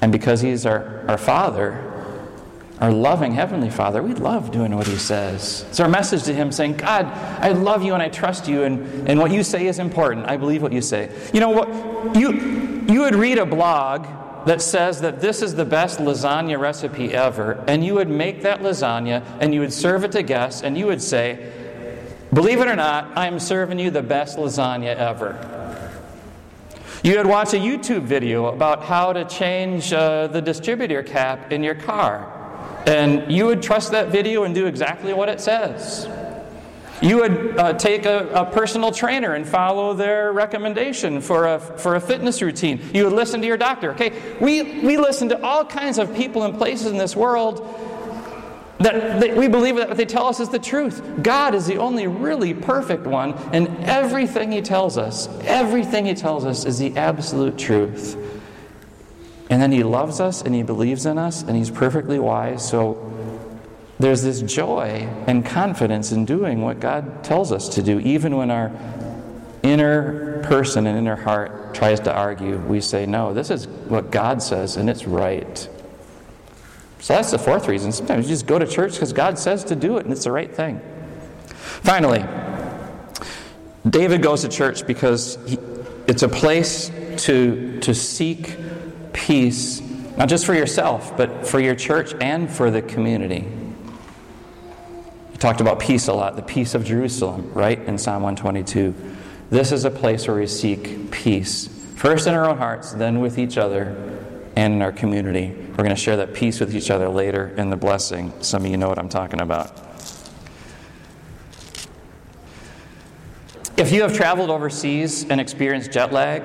And 0.01 0.13
because 0.13 0.41
He's 0.41 0.67
our, 0.67 1.05
our 1.09 1.19
Father, 1.19 1.85
our 2.81 2.93
loving 2.93 3.33
Heavenly 3.33 3.71
Father, 3.71 4.03
we 4.03 4.13
love 4.15 4.51
doing 4.51 4.77
what 4.77 4.87
He 4.87 4.97
says. 4.97 5.65
It's 5.71 5.81
our 5.81 5.89
message 5.89 6.25
to 6.25 6.35
Him 6.35 6.53
saying, 6.53 6.77
God, 6.77 7.07
I 7.07 7.51
love 7.51 7.83
you 7.83 7.95
and 7.95 8.03
I 8.03 8.11
trust 8.11 8.47
you, 8.47 8.65
and, 8.65 9.09
and 9.09 9.19
what 9.19 9.33
you 9.33 9.43
say 9.43 9.67
is 9.67 9.79
important. 9.79 10.27
I 10.29 10.37
believe 10.37 10.63
what 10.63 10.73
you 10.73 10.83
say. 10.83 11.11
You 11.33 11.41
know 11.41 11.51
what? 11.51 12.17
You, 12.17 12.85
you 12.89 13.01
would 13.01 13.15
read 13.15 13.39
a 13.39 13.47
blog 13.47 14.07
that 14.47 14.63
says 14.63 15.01
that 15.01 15.21
this 15.21 15.43
is 15.43 15.55
the 15.55 15.65
best 15.65 15.99
lasagna 15.99 16.59
recipe 16.59 17.15
ever, 17.15 17.65
and 17.67 17.85
you 17.85 17.95
would 17.95 18.09
make 18.09 18.43
that 18.43 18.61
lasagna 18.61 19.23
and 19.41 19.53
you 19.53 19.61
would 19.61 19.73
serve 19.73 20.05
it 20.05 20.13
to 20.13 20.23
guests, 20.23 20.63
and 20.63 20.79
you 20.79 20.87
would 20.87 21.03
say, 21.03 21.53
Believe 22.33 22.61
it 22.61 22.69
or 22.69 22.77
not, 22.77 23.17
I 23.17 23.27
am 23.27 23.39
serving 23.39 23.79
you 23.79 23.91
the 23.91 24.03
best 24.03 24.37
lasagna 24.37 24.95
ever. 24.95 25.89
You 27.03 27.17
would 27.17 27.27
watch 27.27 27.55
a 27.55 27.57
YouTube 27.57 28.03
video 28.03 28.47
about 28.47 28.85
how 28.85 29.15
to 29.15 29.25
change 29.25 29.93
uh, 29.93 30.27
the 30.27 30.43
distributor 30.43 31.03
cap 31.03 31.53
in 31.53 31.63
your 31.63 31.75
car. 31.75 32.35
And 32.87 33.31
you 33.33 33.47
would 33.47 33.63
trust 33.63 33.93
that 33.93 34.09
video 34.09 34.45
and 34.45 34.55
do 34.55 34.67
exactly 34.67 35.15
what 35.15 35.29
it 35.29 35.41
says. 35.41 36.07
You 37.01 37.19
would 37.19 37.57
uh, 37.57 37.73
take 37.75 38.05
a, 38.05 38.29
a, 38.31 38.45
personal 38.45 38.91
trainer 38.91 39.35
and 39.35 39.47
follow 39.47 39.95
their 39.95 40.33
recommendation 40.33 41.21
for 41.21 41.47
a, 41.47 41.61
for 41.61 41.95
a 41.95 42.01
fitness 42.01 42.43
routine. 42.43 42.81
You 42.93 43.05
would 43.05 43.13
listen 43.13 43.41
to 43.41 43.47
your 43.47 43.57
doctor. 43.57 43.93
Okay, 43.93 44.21
we, 44.41 44.81
we 44.81 44.97
listen 44.97 45.29
to 45.29 45.41
all 45.41 45.65
kinds 45.65 45.99
of 45.99 46.15
people 46.17 46.43
and 46.43 46.59
places 46.59 46.89
in 46.89 46.99
this 46.99 47.15
world 47.15 47.61
that, 48.81 49.21
that 49.21 49.37
we 49.37 49.49
believe 49.49 49.77
that 49.77 49.89
what 49.89 49.97
they 49.97 50.05
tell 50.05 50.27
us 50.27 50.41
is 50.41 50.49
the 50.49 50.59
truth. 50.59 51.03
God 51.23 51.55
is 51.55 51.67
the 51.67 51.79
only 51.79 52.07
really 52.07 52.55
perfect 52.55 53.07
one, 53.07 53.35
and 53.53 53.69
everything 53.85 54.53
He 54.53 54.63
tells 54.63 54.97
us, 54.97 55.29
everything 55.43 56.07
He 56.07 56.15
tells 56.15 56.45
us 56.45 56.65
is 56.65 56.79
the 56.79 56.97
absolute 56.97 57.59
truth. 57.59 58.17
And 59.51 59.61
then 59.61 59.73
He 59.73 59.83
loves 59.83 60.21
us 60.21 60.43
and 60.43 60.55
He 60.55 60.63
believes 60.63 61.07
in 61.07 61.19
us 61.19 61.43
and 61.43 61.57
He's 61.57 61.71
perfectly 61.71 62.19
wise. 62.19 62.69
So 62.69 63.05
there's 63.99 64.23
this 64.23 64.43
joy 64.43 65.09
and 65.27 65.45
confidence 65.45 66.13
in 66.13 66.25
doing 66.25 66.61
what 66.61 66.81
God 66.81 67.25
tells 67.25 67.51
us 67.51 67.69
to 67.71 67.83
do, 67.83 67.99
even 68.01 68.37
when 68.37 68.51
our 68.51 68.71
inner 69.63 70.41
person 70.45 70.87
and 70.87 70.97
inner 70.97 71.17
heart 71.17 71.75
tries 71.75 71.99
to 72.01 72.15
argue. 72.15 72.59
We 72.59 72.81
say, 72.81 73.07
No, 73.07 73.35
this 73.35 73.51
is 73.51 73.67
what 73.67 74.11
God 74.11 74.43
says, 74.43 74.77
and 74.77 74.89
it's 74.89 75.07
right. 75.07 75.69
So 77.01 77.15
that's 77.15 77.31
the 77.31 77.39
fourth 77.39 77.69
reason. 77.69 77.93
Sometimes 77.93 78.27
you 78.27 78.35
just 78.35 78.47
go 78.47 78.59
to 78.59 78.67
church 78.67 78.95
because 78.95 79.13
God 79.13 79.39
says 79.39 79.65
to 79.65 79.77
do 79.77 79.99
it 79.99 80.05
and 80.05 80.13
it's 80.13 80.25
the 80.25 80.33
right 80.33 80.53
thing. 80.53 80.81
Finally, 81.47 82.25
David 83.89 84.23
goes 84.23 84.43
to 84.43 84.49
church 84.49 84.87
because 84.87 85.39
he, 85.47 85.59
it's 86.07 86.23
a 86.23 86.29
place 86.29 86.91
to, 87.19 87.79
to 87.81 87.95
seek 87.95 88.57
peace, 89.13 89.81
not 90.17 90.29
just 90.29 90.45
for 90.45 90.55
yourself, 90.55 91.17
but 91.17 91.47
for 91.47 91.61
your 91.61 91.75
church 91.75 92.15
and 92.21 92.51
for 92.51 92.71
the 92.71 92.83
community. 92.83 93.47
He 95.31 95.39
talked 95.39 95.61
about 95.61 95.79
peace 95.79 96.09
a 96.09 96.13
lot, 96.13 96.37
the 96.37 96.43
peace 96.43 96.75
of 96.75 96.85
Jerusalem, 96.85 97.53
right, 97.55 97.79
in 97.81 97.99
Psalm 97.99 98.23
122. 98.23 98.95
This 99.51 99.73
is 99.73 99.85
a 99.85 99.91
place 99.91 100.27
where 100.27 100.37
we 100.37 100.47
seek 100.47 101.11
peace, 101.11 101.69
first 101.95 102.27
in 102.27 102.35
our 102.35 102.49
own 102.49 102.59
hearts, 102.59 102.93
then 102.93 103.21
with 103.21 103.39
each 103.39 103.57
other, 103.57 104.18
and 104.59 104.75
in 104.75 104.83
our 104.83 104.91
community. 104.91 105.55
We're 105.71 105.85
going 105.85 105.91
to 105.91 105.95
share 105.95 106.17
that 106.17 106.35
peace 106.35 106.59
with 106.59 106.75
each 106.75 106.91
other 106.91 107.09
later 107.09 107.55
in 107.57 107.71
the 107.71 107.77
blessing. 107.77 108.33
Some 108.41 108.65
of 108.65 108.71
you 108.73 108.77
know 108.77 108.89
what 108.89 108.99
I'm 108.99 109.09
talking 109.09 109.41
about. 109.41 109.71
If 113.77 113.93
you 113.93 114.03
have 114.03 114.13
traveled 114.13 114.51
overseas 114.51 115.31
and 115.31 115.41
experienced 115.41 115.93
jet 115.93 116.13
lag, 116.13 116.43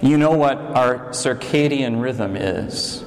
you 0.00 0.16
know 0.16 0.30
what 0.30 0.56
our 0.56 1.10
circadian 1.10 2.02
rhythm 2.02 2.36
is. 2.36 3.04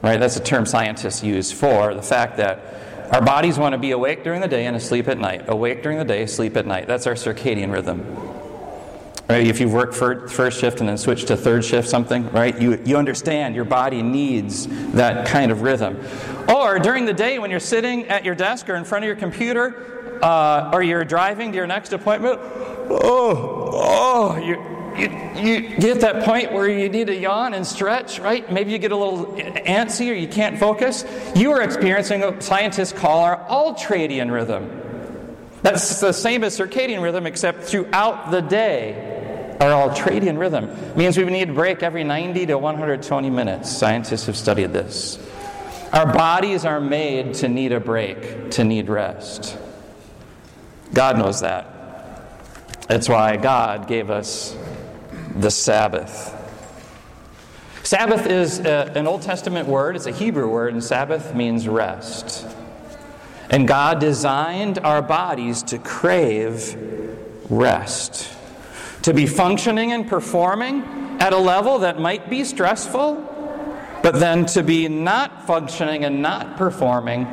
Right? 0.00 0.20
That's 0.20 0.36
a 0.36 0.42
term 0.42 0.64
scientists 0.64 1.24
use 1.24 1.50
for 1.50 1.92
the 1.92 2.02
fact 2.02 2.36
that 2.36 3.10
our 3.12 3.20
bodies 3.20 3.58
want 3.58 3.72
to 3.72 3.78
be 3.78 3.90
awake 3.90 4.22
during 4.22 4.40
the 4.40 4.46
day 4.46 4.66
and 4.66 4.76
asleep 4.76 5.08
at 5.08 5.18
night. 5.18 5.46
Awake 5.48 5.82
during 5.82 5.98
the 5.98 6.04
day, 6.04 6.24
sleep 6.26 6.56
at 6.56 6.66
night. 6.66 6.86
That's 6.86 7.08
our 7.08 7.14
circadian 7.14 7.72
rhythm. 7.72 8.23
Right? 9.28 9.46
If 9.46 9.58
you've 9.58 9.72
worked 9.72 9.94
first 9.94 10.60
shift 10.60 10.80
and 10.80 10.88
then 10.88 10.98
switched 10.98 11.28
to 11.28 11.36
third 11.36 11.64
shift, 11.64 11.88
something, 11.88 12.30
right? 12.30 12.60
You, 12.60 12.80
you 12.84 12.98
understand 12.98 13.54
your 13.54 13.64
body 13.64 14.02
needs 14.02 14.66
that 14.92 15.26
kind 15.26 15.50
of 15.50 15.62
rhythm. 15.62 15.98
Or 16.46 16.78
during 16.78 17.06
the 17.06 17.14
day 17.14 17.38
when 17.38 17.50
you're 17.50 17.58
sitting 17.58 18.06
at 18.08 18.22
your 18.22 18.34
desk 18.34 18.68
or 18.68 18.74
in 18.74 18.84
front 18.84 19.02
of 19.02 19.06
your 19.06 19.16
computer, 19.16 20.20
uh, 20.22 20.70
or 20.74 20.82
you're 20.82 21.04
driving 21.04 21.52
to 21.52 21.56
your 21.56 21.66
next 21.66 21.94
appointment, 21.94 22.38
oh, 22.38 23.70
oh, 23.72 24.36
you, 24.36 24.62
you, 24.94 25.40
you 25.40 25.76
get 25.78 26.00
that 26.02 26.22
point 26.22 26.52
where 26.52 26.68
you 26.68 26.90
need 26.90 27.06
to 27.06 27.16
yawn 27.16 27.54
and 27.54 27.66
stretch, 27.66 28.18
right? 28.18 28.52
Maybe 28.52 28.72
you 28.72 28.78
get 28.78 28.92
a 28.92 28.96
little 28.96 29.26
antsy 29.36 30.10
or 30.10 30.14
you 30.14 30.28
can't 30.28 30.58
focus. 30.58 31.06
You 31.34 31.50
are 31.52 31.62
experiencing 31.62 32.20
what 32.20 32.42
scientists 32.42 32.92
call 32.92 33.20
our 33.20 33.38
ultradian 33.48 34.30
rhythm. 34.30 34.82
That's 35.64 35.98
the 35.98 36.12
same 36.12 36.44
as 36.44 36.58
circadian 36.58 37.02
rhythm, 37.02 37.26
except 37.26 37.62
throughout 37.62 38.30
the 38.30 38.42
day 38.42 39.56
our 39.60 39.88
ultradian 39.88 40.38
rhythm 40.38 40.68
means 40.94 41.16
we 41.16 41.24
need 41.24 41.48
a 41.48 41.54
break 41.54 41.82
every 41.82 42.04
90 42.04 42.44
to 42.46 42.58
120 42.58 43.30
minutes. 43.30 43.74
Scientists 43.74 44.26
have 44.26 44.36
studied 44.36 44.74
this. 44.74 45.18
Our 45.90 46.12
bodies 46.12 46.66
are 46.66 46.80
made 46.80 47.32
to 47.36 47.48
need 47.48 47.72
a 47.72 47.80
break, 47.80 48.50
to 48.50 48.64
need 48.64 48.90
rest. 48.90 49.56
God 50.92 51.16
knows 51.16 51.40
that. 51.40 51.66
That's 52.86 53.08
why 53.08 53.38
God 53.38 53.88
gave 53.88 54.10
us 54.10 54.54
the 55.34 55.50
Sabbath. 55.50 56.30
Sabbath 57.84 58.26
is 58.26 58.60
a, 58.60 58.92
an 58.94 59.06
Old 59.06 59.22
Testament 59.22 59.66
word, 59.66 59.96
it's 59.96 60.04
a 60.04 60.12
Hebrew 60.12 60.50
word, 60.50 60.74
and 60.74 60.84
Sabbath 60.84 61.34
means 61.34 61.66
rest. 61.66 62.53
And 63.54 63.68
God 63.68 64.00
designed 64.00 64.80
our 64.80 65.00
bodies 65.00 65.62
to 65.62 65.78
crave 65.78 66.76
rest 67.48 68.28
to 69.02 69.14
be 69.14 69.28
functioning 69.28 69.92
and 69.92 70.08
performing 70.08 70.82
at 71.20 71.32
a 71.32 71.38
level 71.38 71.78
that 71.78 72.00
might 72.00 72.28
be 72.28 72.42
stressful, 72.42 73.14
but 74.02 74.18
then 74.18 74.44
to 74.46 74.64
be 74.64 74.88
not 74.88 75.46
functioning 75.46 76.04
and 76.04 76.20
not 76.20 76.56
performing 76.56 77.26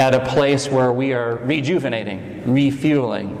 at 0.00 0.16
a 0.16 0.26
place 0.26 0.68
where 0.68 0.92
we 0.92 1.12
are 1.12 1.36
rejuvenating, 1.44 2.52
refueling, 2.52 3.38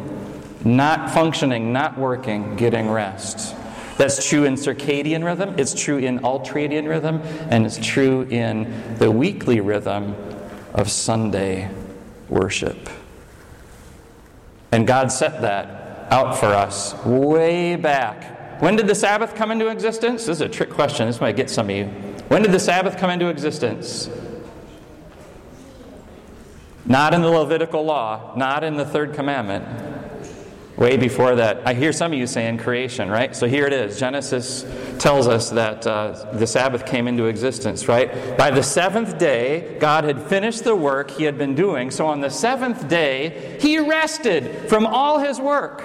not 0.64 1.10
functioning, 1.10 1.72
not 1.72 1.98
working, 1.98 2.54
getting 2.54 2.88
rest. 2.88 3.56
That's 3.96 4.28
true 4.28 4.44
in 4.44 4.54
circadian 4.54 5.24
rhythm, 5.24 5.56
it's 5.58 5.74
true 5.74 5.98
in 5.98 6.20
ultradian 6.20 6.88
rhythm, 6.88 7.20
and 7.50 7.66
it's 7.66 7.84
true 7.84 8.28
in 8.30 8.96
the 8.98 9.10
weekly 9.10 9.60
rhythm 9.60 10.14
of 10.72 10.88
Sunday 10.88 11.68
worship. 12.28 12.88
And 14.72 14.86
God 14.86 15.10
set 15.10 15.40
that 15.42 16.10
out 16.12 16.38
for 16.38 16.46
us 16.46 16.94
way 17.04 17.76
back. 17.76 18.60
When 18.60 18.76
did 18.76 18.86
the 18.86 18.94
Sabbath 18.94 19.34
come 19.34 19.50
into 19.50 19.68
existence? 19.68 20.26
This 20.26 20.38
is 20.38 20.40
a 20.40 20.48
trick 20.48 20.70
question. 20.70 21.06
This 21.06 21.20
might 21.20 21.36
get 21.36 21.48
some 21.48 21.70
of 21.70 21.76
you. 21.76 21.86
When 22.28 22.42
did 22.42 22.52
the 22.52 22.60
Sabbath 22.60 22.96
come 22.96 23.10
into 23.10 23.28
existence? 23.28 24.10
Not 26.84 27.14
in 27.14 27.22
the 27.22 27.28
Levitical 27.28 27.84
law, 27.84 28.32
not 28.36 28.64
in 28.64 28.76
the 28.76 28.84
third 28.84 29.14
commandment. 29.14 29.64
Way 30.78 30.96
before 30.96 31.34
that. 31.34 31.66
I 31.66 31.74
hear 31.74 31.92
some 31.92 32.12
of 32.12 32.18
you 32.18 32.26
saying 32.28 32.58
creation, 32.58 33.10
right? 33.10 33.34
So 33.34 33.48
here 33.48 33.66
it 33.66 33.72
is. 33.72 33.98
Genesis 33.98 34.64
tells 35.00 35.26
us 35.26 35.50
that 35.50 35.84
uh, 35.84 36.30
the 36.34 36.46
Sabbath 36.46 36.86
came 36.86 37.08
into 37.08 37.24
existence, 37.24 37.88
right? 37.88 38.36
By 38.38 38.52
the 38.52 38.62
seventh 38.62 39.18
day, 39.18 39.76
God 39.80 40.04
had 40.04 40.22
finished 40.22 40.62
the 40.62 40.76
work 40.76 41.10
he 41.10 41.24
had 41.24 41.36
been 41.36 41.56
doing. 41.56 41.90
So 41.90 42.06
on 42.06 42.20
the 42.20 42.30
seventh 42.30 42.86
day, 42.86 43.58
he 43.60 43.78
rested 43.78 44.68
from 44.68 44.86
all 44.86 45.18
his 45.18 45.40
work. 45.40 45.82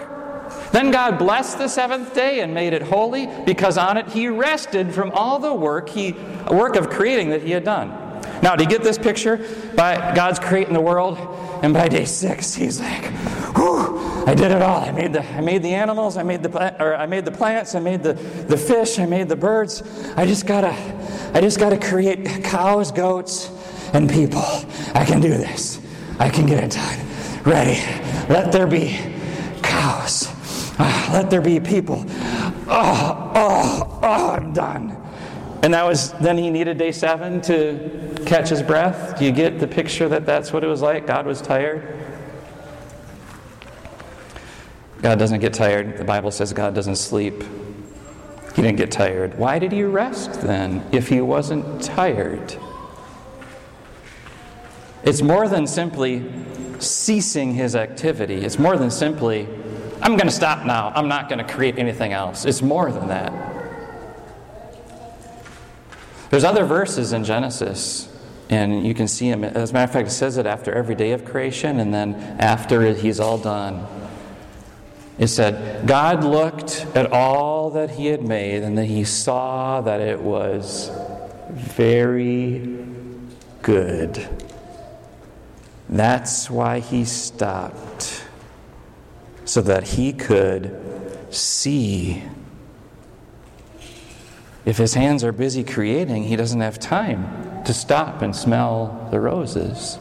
Then 0.71 0.91
God 0.91 1.17
blessed 1.17 1.57
the 1.57 1.67
seventh 1.67 2.13
day 2.13 2.41
and 2.41 2.53
made 2.53 2.73
it 2.73 2.83
holy 2.83 3.27
because 3.45 3.79
on 3.79 3.97
it 3.97 4.09
he 4.09 4.27
rested 4.27 4.93
from 4.93 5.09
all 5.11 5.39
the 5.39 5.53
work 5.53 5.89
he 5.89 6.11
work 6.51 6.75
of 6.75 6.91
creating 6.91 7.29
that 7.29 7.41
he 7.41 7.49
had 7.49 7.63
done. 7.63 7.89
Now, 8.43 8.55
do 8.55 8.63
you 8.63 8.69
get 8.69 8.83
this 8.83 8.97
picture? 8.97 9.37
By 9.75 10.13
God's 10.13 10.37
creating 10.37 10.73
the 10.73 10.81
world, 10.81 11.17
and 11.63 11.73
by 11.73 11.87
day 11.87 12.03
six, 12.03 12.53
He's 12.53 12.79
like, 12.79 13.05
"Whew, 13.55 14.02
I 14.25 14.33
did 14.35 14.51
it 14.51 14.61
all. 14.61 14.81
I 14.81 14.91
made 14.91 15.13
the 15.13 15.25
I 15.35 15.41
made 15.41 15.63
the 15.63 15.73
animals. 15.73 16.17
I 16.17 16.23
made 16.23 16.43
the 16.43 16.83
or 16.83 16.95
I 16.95 17.05
made 17.05 17.25
the 17.25 17.31
plants. 17.31 17.75
I 17.75 17.79
made 17.79 18.03
the 18.03 18.13
the 18.13 18.57
fish. 18.57 18.99
I 18.99 19.05
made 19.05 19.29
the 19.29 19.35
birds. 19.35 19.83
I 20.15 20.25
just 20.25 20.45
gotta 20.45 20.73
I 21.33 21.41
just 21.41 21.59
gotta 21.59 21.77
create 21.77 22.43
cows, 22.43 22.91
goats, 22.91 23.51
and 23.93 24.09
people. 24.09 24.45
I 24.93 25.05
can 25.05 25.19
do 25.19 25.29
this. 25.29 25.81
I 26.19 26.29
can 26.29 26.45
get 26.45 26.63
it 26.63 26.71
done. 26.71 27.43
Ready? 27.43 27.81
Let 28.31 28.51
there 28.51 28.67
be 28.67 28.97
cows." 29.61 30.29
Ah, 30.79 31.11
let 31.13 31.29
there 31.29 31.41
be 31.41 31.59
people. 31.59 32.03
Oh, 32.67 33.31
oh, 33.35 33.99
oh, 34.01 34.31
I'm 34.31 34.53
done. 34.53 34.97
And 35.61 35.73
that 35.73 35.85
was, 35.85 36.11
then 36.13 36.37
he 36.37 36.49
needed 36.49 36.77
day 36.77 36.91
seven 36.91 37.41
to 37.41 38.21
catch 38.25 38.49
his 38.49 38.61
breath. 38.63 39.17
Do 39.17 39.25
you 39.25 39.31
get 39.31 39.59
the 39.59 39.67
picture 39.67 40.09
that 40.09 40.25
that's 40.25 40.51
what 40.51 40.63
it 40.63 40.67
was 40.67 40.81
like? 40.81 41.05
God 41.05 41.25
was 41.25 41.41
tired. 41.41 41.81
God 45.03 45.19
doesn't 45.19 45.41
get 45.41 45.53
tired. 45.53 45.97
The 45.97 46.05
Bible 46.05 46.31
says 46.31 46.53
God 46.53 46.73
doesn't 46.73 46.95
sleep. 46.95 47.43
He 48.55 48.61
didn't 48.61 48.77
get 48.77 48.89
tired. 48.89 49.37
Why 49.37 49.59
did 49.59 49.73
he 49.73 49.83
rest 49.83 50.41
then 50.41 50.81
if 50.93 51.09
he 51.09 51.19
wasn't 51.19 51.83
tired? 51.83 52.55
It's 55.03 55.21
more 55.21 55.49
than 55.49 55.67
simply 55.67 56.31
ceasing 56.79 57.53
his 57.53 57.75
activity. 57.75 58.45
It's 58.45 58.57
more 58.57 58.77
than 58.77 58.89
simply, 58.89 59.45
I'm 60.01 60.15
going 60.15 60.29
to 60.29 60.31
stop 60.31 60.65
now. 60.65 60.93
I'm 60.95 61.09
not 61.09 61.27
going 61.27 61.45
to 61.45 61.53
create 61.53 61.77
anything 61.77 62.13
else. 62.13 62.45
It's 62.45 62.61
more 62.61 62.89
than 62.89 63.09
that. 63.09 63.33
There's 66.29 66.45
other 66.45 66.63
verses 66.63 67.11
in 67.11 67.25
Genesis, 67.25 68.07
and 68.49 68.87
you 68.87 68.93
can 68.93 69.09
see 69.09 69.29
them. 69.29 69.43
As 69.43 69.71
a 69.71 69.73
matter 69.73 69.83
of 69.83 69.91
fact, 69.91 70.07
it 70.07 70.11
says 70.11 70.37
it 70.37 70.45
after 70.45 70.71
every 70.71 70.95
day 70.95 71.11
of 71.11 71.25
creation, 71.25 71.81
and 71.81 71.93
then 71.93 72.15
after 72.39 72.93
he's 72.93 73.19
all 73.19 73.37
done. 73.37 73.85
It 75.17 75.27
said, 75.27 75.85
God 75.87 76.23
looked 76.23 76.87
at 76.95 77.11
all 77.11 77.69
that 77.71 77.91
he 77.91 78.07
had 78.07 78.23
made, 78.23 78.63
and 78.63 78.77
then 78.77 78.85
he 78.85 79.03
saw 79.03 79.81
that 79.81 80.01
it 80.01 80.19
was 80.19 80.91
very 81.51 82.85
good. 83.61 84.27
That's 85.87 86.49
why 86.49 86.79
he 86.79 87.05
stopped, 87.05 88.25
so 89.45 89.61
that 89.61 89.89
he 89.89 90.13
could 90.13 90.75
see. 91.29 92.23
If 94.65 94.77
his 94.77 94.95
hands 94.95 95.23
are 95.23 95.31
busy 95.31 95.63
creating, 95.63 96.23
he 96.23 96.35
doesn't 96.35 96.61
have 96.61 96.79
time 96.79 97.63
to 97.65 97.73
stop 97.73 98.21
and 98.23 98.35
smell 98.35 99.07
the 99.11 99.19
roses. 99.19 99.99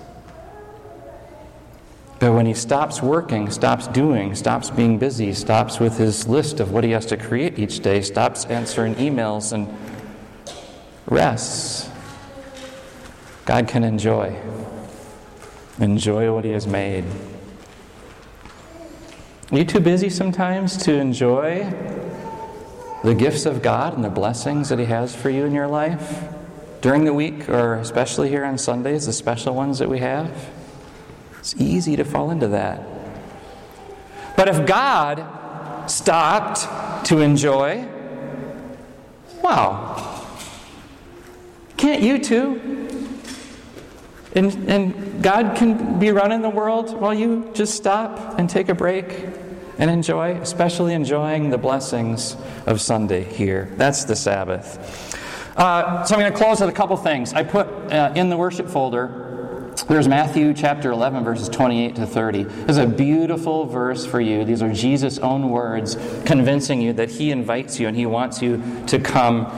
But 2.22 2.34
when 2.34 2.46
he 2.46 2.54
stops 2.54 3.02
working, 3.02 3.50
stops 3.50 3.88
doing, 3.88 4.36
stops 4.36 4.70
being 4.70 4.96
busy, 4.96 5.32
stops 5.32 5.80
with 5.80 5.98
his 5.98 6.28
list 6.28 6.60
of 6.60 6.70
what 6.70 6.84
he 6.84 6.92
has 6.92 7.04
to 7.06 7.16
create 7.16 7.58
each 7.58 7.80
day, 7.80 8.00
stops 8.00 8.44
answering 8.44 8.94
emails, 8.94 9.52
and 9.52 9.66
rests, 11.06 11.90
God 13.44 13.66
can 13.66 13.82
enjoy. 13.82 14.36
Enjoy 15.80 16.32
what 16.32 16.44
he 16.44 16.52
has 16.52 16.64
made. 16.64 17.04
Are 19.50 19.58
you 19.58 19.64
too 19.64 19.80
busy 19.80 20.08
sometimes 20.08 20.76
to 20.84 20.92
enjoy 20.92 21.68
the 23.02 23.16
gifts 23.16 23.46
of 23.46 23.62
God 23.62 23.94
and 23.94 24.04
the 24.04 24.10
blessings 24.10 24.68
that 24.68 24.78
he 24.78 24.84
has 24.84 25.12
for 25.12 25.28
you 25.28 25.44
in 25.44 25.52
your 25.52 25.66
life 25.66 26.22
during 26.82 27.04
the 27.04 27.12
week, 27.12 27.48
or 27.48 27.74
especially 27.74 28.28
here 28.28 28.44
on 28.44 28.58
Sundays, 28.58 29.06
the 29.06 29.12
special 29.12 29.56
ones 29.56 29.80
that 29.80 29.88
we 29.88 29.98
have? 29.98 30.30
It's 31.42 31.56
easy 31.56 31.96
to 31.96 32.04
fall 32.04 32.30
into 32.30 32.46
that. 32.48 32.80
But 34.36 34.46
if 34.46 34.64
God 34.64 35.90
stopped 35.90 37.06
to 37.06 37.18
enjoy, 37.18 37.84
wow, 39.42 40.24
can't 41.76 42.00
you 42.00 42.20
too? 42.20 42.88
And, 44.36 44.70
and 44.70 45.20
God 45.20 45.56
can 45.56 45.98
be 45.98 46.12
running 46.12 46.42
the 46.42 46.48
world 46.48 46.96
while 46.96 47.12
you 47.12 47.50
just 47.54 47.74
stop 47.74 48.38
and 48.38 48.48
take 48.48 48.68
a 48.68 48.74
break 48.74 49.26
and 49.78 49.90
enjoy, 49.90 50.36
especially 50.36 50.94
enjoying 50.94 51.50
the 51.50 51.58
blessings 51.58 52.36
of 52.66 52.80
Sunday 52.80 53.24
here. 53.24 53.68
That's 53.78 54.04
the 54.04 54.14
Sabbath. 54.14 55.18
Uh, 55.56 56.04
so 56.04 56.14
I'm 56.14 56.20
going 56.20 56.32
to 56.32 56.38
close 56.38 56.60
with 56.60 56.70
a 56.70 56.72
couple 56.72 56.96
things. 56.98 57.32
I 57.32 57.42
put 57.42 57.66
uh, 57.66 58.12
in 58.14 58.30
the 58.30 58.36
worship 58.36 58.68
folder 58.68 59.31
there's 59.88 60.08
Matthew 60.08 60.54
chapter 60.54 60.90
11, 60.90 61.24
verses 61.24 61.48
28 61.48 61.96
to 61.96 62.06
30. 62.06 62.44
There's 62.44 62.78
a 62.78 62.86
beautiful 62.86 63.66
verse 63.66 64.06
for 64.06 64.20
you. 64.20 64.44
These 64.44 64.62
are 64.62 64.72
Jesus' 64.72 65.18
own 65.18 65.50
words 65.50 65.96
convincing 66.24 66.80
you 66.80 66.92
that 66.94 67.10
He 67.10 67.30
invites 67.30 67.80
you 67.80 67.88
and 67.88 67.96
He 67.96 68.06
wants 68.06 68.42
you 68.42 68.62
to 68.86 68.98
come 68.98 69.50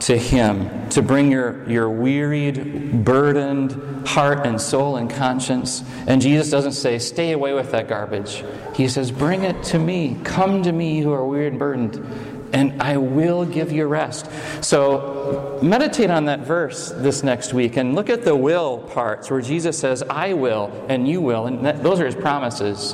to 0.00 0.18
Him, 0.18 0.88
to 0.90 1.02
bring 1.02 1.30
your, 1.30 1.68
your 1.68 1.88
wearied, 1.88 3.04
burdened 3.04 4.06
heart 4.06 4.46
and 4.46 4.60
soul 4.60 4.96
and 4.96 5.08
conscience. 5.08 5.82
And 6.06 6.20
Jesus 6.20 6.50
doesn't 6.50 6.72
say, 6.72 6.98
stay 6.98 7.32
away 7.32 7.54
with 7.54 7.70
that 7.70 7.88
garbage. 7.88 8.44
He 8.74 8.86
says, 8.88 9.10
bring 9.10 9.44
it 9.44 9.62
to 9.64 9.78
me. 9.78 10.18
Come 10.24 10.62
to 10.62 10.72
me 10.72 11.00
who 11.00 11.12
are 11.12 11.26
weary 11.26 11.48
and 11.48 11.58
burdened 11.58 12.33
and 12.54 12.80
I 12.80 12.96
will 12.96 13.44
give 13.44 13.72
you 13.72 13.86
rest. 13.86 14.30
So 14.62 15.58
meditate 15.60 16.08
on 16.08 16.26
that 16.26 16.40
verse 16.40 16.90
this 16.90 17.24
next 17.24 17.52
week 17.52 17.76
and 17.76 17.96
look 17.96 18.08
at 18.08 18.22
the 18.22 18.34
will 18.34 18.78
parts 18.78 19.28
where 19.28 19.40
Jesus 19.40 19.76
says, 19.76 20.04
I 20.08 20.34
will 20.34 20.72
and 20.88 21.06
you 21.08 21.20
will. 21.20 21.46
And 21.46 21.66
that, 21.66 21.82
those 21.82 22.00
are 22.00 22.06
his 22.06 22.14
promises. 22.14 22.92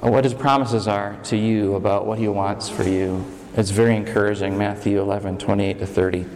What 0.00 0.22
his 0.22 0.34
promises 0.34 0.86
are 0.86 1.16
to 1.24 1.36
you 1.36 1.74
about 1.74 2.06
what 2.06 2.18
he 2.18 2.28
wants 2.28 2.68
for 2.68 2.84
you. 2.84 3.24
It's 3.56 3.70
very 3.70 3.96
encouraging, 3.96 4.56
Matthew 4.56 5.00
11, 5.00 5.38
28 5.38 5.78
to 5.80 5.86
30. 5.86 6.26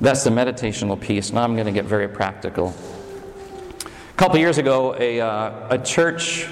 That's 0.00 0.22
the 0.22 0.30
meditational 0.30 1.00
piece. 1.00 1.32
Now 1.32 1.42
I'm 1.42 1.54
going 1.54 1.66
to 1.66 1.72
get 1.72 1.86
very 1.86 2.08
practical. 2.08 2.74
A 3.84 4.14
couple 4.16 4.38
years 4.38 4.58
ago, 4.58 4.94
a, 4.96 5.20
uh, 5.20 5.74
a 5.74 5.78
church 5.78 6.46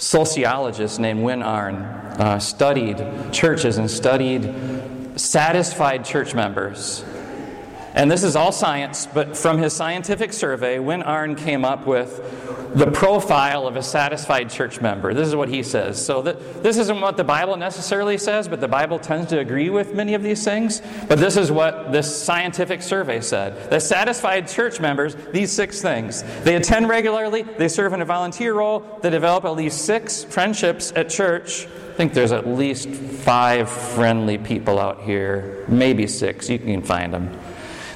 sociologist 0.00 0.98
named 0.98 1.22
Win 1.22 1.42
Arn 1.42 1.74
uh, 1.74 2.38
studied 2.38 3.04
churches 3.32 3.76
and 3.78 3.90
studied 3.90 4.52
satisfied 5.16 6.04
church 6.04 6.34
members. 6.34 7.04
And 8.00 8.10
this 8.10 8.24
is 8.24 8.34
all 8.34 8.50
science, 8.50 9.06
but 9.12 9.36
from 9.36 9.58
his 9.58 9.74
scientific 9.74 10.32
survey, 10.32 10.78
Win 10.78 11.02
Arn 11.02 11.36
came 11.36 11.66
up 11.66 11.86
with 11.86 12.74
the 12.74 12.90
profile 12.90 13.66
of 13.66 13.76
a 13.76 13.82
satisfied 13.82 14.48
church 14.48 14.80
member. 14.80 15.12
This 15.12 15.28
is 15.28 15.36
what 15.36 15.50
he 15.50 15.62
says. 15.62 16.02
So, 16.02 16.22
that, 16.22 16.62
this 16.62 16.78
isn't 16.78 16.98
what 16.98 17.18
the 17.18 17.24
Bible 17.24 17.58
necessarily 17.58 18.16
says, 18.16 18.48
but 18.48 18.58
the 18.58 18.68
Bible 18.68 18.98
tends 18.98 19.26
to 19.28 19.38
agree 19.38 19.68
with 19.68 19.92
many 19.92 20.14
of 20.14 20.22
these 20.22 20.42
things. 20.42 20.80
But 21.08 21.18
this 21.18 21.36
is 21.36 21.52
what 21.52 21.92
this 21.92 22.24
scientific 22.24 22.80
survey 22.80 23.20
said. 23.20 23.68
The 23.68 23.80
satisfied 23.80 24.48
church 24.48 24.80
members, 24.80 25.14
these 25.32 25.52
six 25.52 25.82
things. 25.82 26.22
They 26.42 26.56
attend 26.56 26.88
regularly, 26.88 27.42
they 27.42 27.68
serve 27.68 27.92
in 27.92 28.00
a 28.00 28.06
volunteer 28.06 28.54
role, 28.54 28.98
they 29.02 29.10
develop 29.10 29.44
at 29.44 29.56
least 29.56 29.84
six 29.84 30.24
friendships 30.24 30.90
at 30.96 31.10
church. 31.10 31.66
I 31.66 31.92
think 32.00 32.14
there's 32.14 32.32
at 32.32 32.48
least 32.48 32.88
five 32.88 33.68
friendly 33.68 34.38
people 34.38 34.78
out 34.78 35.02
here, 35.02 35.66
maybe 35.68 36.06
six. 36.06 36.48
You 36.48 36.58
can 36.58 36.80
find 36.80 37.12
them. 37.12 37.38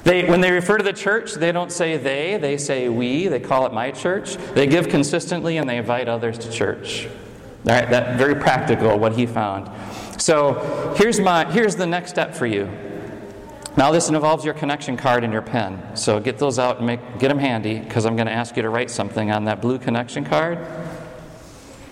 They, 0.04 0.24
when 0.24 0.42
they 0.42 0.52
refer 0.52 0.76
to 0.76 0.84
the 0.84 0.92
church, 0.92 1.34
they 1.34 1.50
don't 1.50 1.72
say 1.72 1.96
they, 1.96 2.36
they 2.36 2.58
say 2.58 2.88
we. 2.90 3.26
They 3.26 3.40
call 3.40 3.66
it 3.66 3.72
my 3.72 3.90
church. 3.90 4.36
They 4.54 4.66
give 4.66 4.88
consistently 4.88 5.56
and 5.56 5.68
they 5.68 5.78
invite 5.78 6.08
others 6.08 6.38
to 6.38 6.50
church. 6.50 7.08
All 7.66 7.72
right, 7.72 7.88
that 7.88 8.18
very 8.18 8.34
practical 8.34 8.98
what 8.98 9.14
he 9.14 9.24
found. 9.24 9.70
So 10.20 10.94
here's 10.98 11.18
my 11.18 11.50
here's 11.50 11.76
the 11.76 11.86
next 11.86 12.10
step 12.10 12.34
for 12.34 12.46
you. 12.46 12.68
Now 13.76 13.90
this 13.90 14.08
involves 14.08 14.44
your 14.44 14.54
connection 14.54 14.96
card 14.96 15.24
and 15.24 15.32
your 15.32 15.42
pen. 15.42 15.96
So 15.96 16.20
get 16.20 16.38
those 16.38 16.58
out 16.58 16.78
and 16.78 16.86
make, 16.86 17.00
get 17.18 17.28
them 17.28 17.38
handy 17.38 17.80
because 17.80 18.06
I'm 18.06 18.14
going 18.14 18.26
to 18.26 18.32
ask 18.32 18.54
you 18.56 18.62
to 18.62 18.68
write 18.68 18.90
something 18.90 19.32
on 19.32 19.46
that 19.46 19.60
blue 19.60 19.78
connection 19.78 20.24
card. 20.24 20.58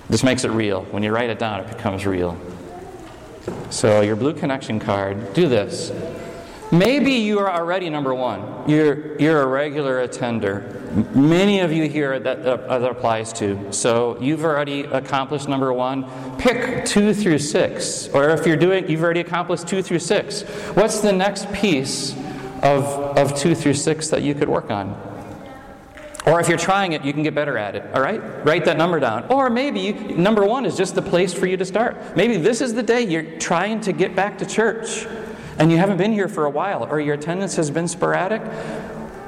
This 0.09 0.22
makes 0.22 0.44
it 0.44 0.51
real. 0.51 0.83
When 0.85 1.03
you 1.03 1.11
write 1.11 1.31
it 1.31 1.38
down, 1.40 1.61
it 1.61 1.68
becomes 1.68 2.07
real. 2.07 2.38
So 3.70 4.03
your 4.03 4.14
blue 4.14 4.35
connection 4.35 4.79
card, 4.79 5.33
do 5.33 5.48
this. 5.48 5.90
Maybe 6.72 7.12
you 7.12 7.38
are 7.38 7.52
already 7.52 7.90
number 7.90 8.14
one. 8.14 8.66
You're, 8.66 9.18
you're 9.18 9.42
a 9.42 9.46
regular 9.46 10.00
attender. 10.00 10.80
Many 11.14 11.61
of 11.61 11.70
you 11.70 11.87
here 11.87 12.18
that, 12.18 12.46
uh, 12.46 12.78
that 12.78 12.90
applies 12.90 13.30
to. 13.35 13.70
So 13.74 14.18
you've 14.22 14.42
already 14.42 14.85
accomplished 14.85 15.50
number 15.50 15.70
one. 15.74 16.06
Pick 16.38 16.87
two 16.87 17.12
through 17.12 17.40
six. 17.40 18.08
Or 18.08 18.30
if 18.30 18.46
you're 18.46 18.56
doing, 18.56 18.88
you've 18.88 19.02
already 19.02 19.20
accomplished 19.20 19.68
two 19.68 19.82
through 19.82 19.98
six. 19.98 20.42
What's 20.72 21.00
the 21.00 21.12
next 21.12 21.52
piece 21.52 22.14
of, 22.62 22.85
of 23.18 23.37
two 23.37 23.54
through 23.54 23.74
six 23.74 24.08
that 24.08 24.22
you 24.22 24.35
could 24.35 24.48
work 24.48 24.70
on? 24.70 24.98
Or 26.24 26.40
if 26.40 26.48
you're 26.48 26.56
trying 26.56 26.92
it, 26.92 27.04
you 27.04 27.12
can 27.12 27.22
get 27.22 27.35
better 27.35 27.58
at 27.58 27.74
it. 27.74 27.85
All 27.94 28.00
right? 28.00 28.20
Write 28.46 28.64
that 28.64 28.78
number 28.78 28.98
down. 28.98 29.26
Or 29.28 29.50
maybe 29.50 29.92
number 29.92 30.46
one 30.46 30.64
is 30.64 30.74
just 30.78 30.94
the 30.94 31.02
place 31.02 31.35
for 31.35 31.44
you 31.44 31.58
to 31.58 31.66
start. 31.66 32.16
Maybe 32.16 32.38
this 32.38 32.62
is 32.62 32.72
the 32.72 32.82
day 32.82 33.02
you're 33.02 33.38
trying 33.38 33.82
to 33.82 33.92
get 33.92 34.16
back 34.16 34.38
to 34.38 34.46
church 34.46 35.06
and 35.58 35.70
you 35.70 35.78
haven't 35.78 35.96
been 35.96 36.12
here 36.12 36.28
for 36.28 36.44
a 36.44 36.50
while, 36.50 36.84
or 36.84 37.00
your 37.00 37.14
attendance 37.14 37.56
has 37.56 37.70
been 37.70 37.88
sporadic, 37.88 38.42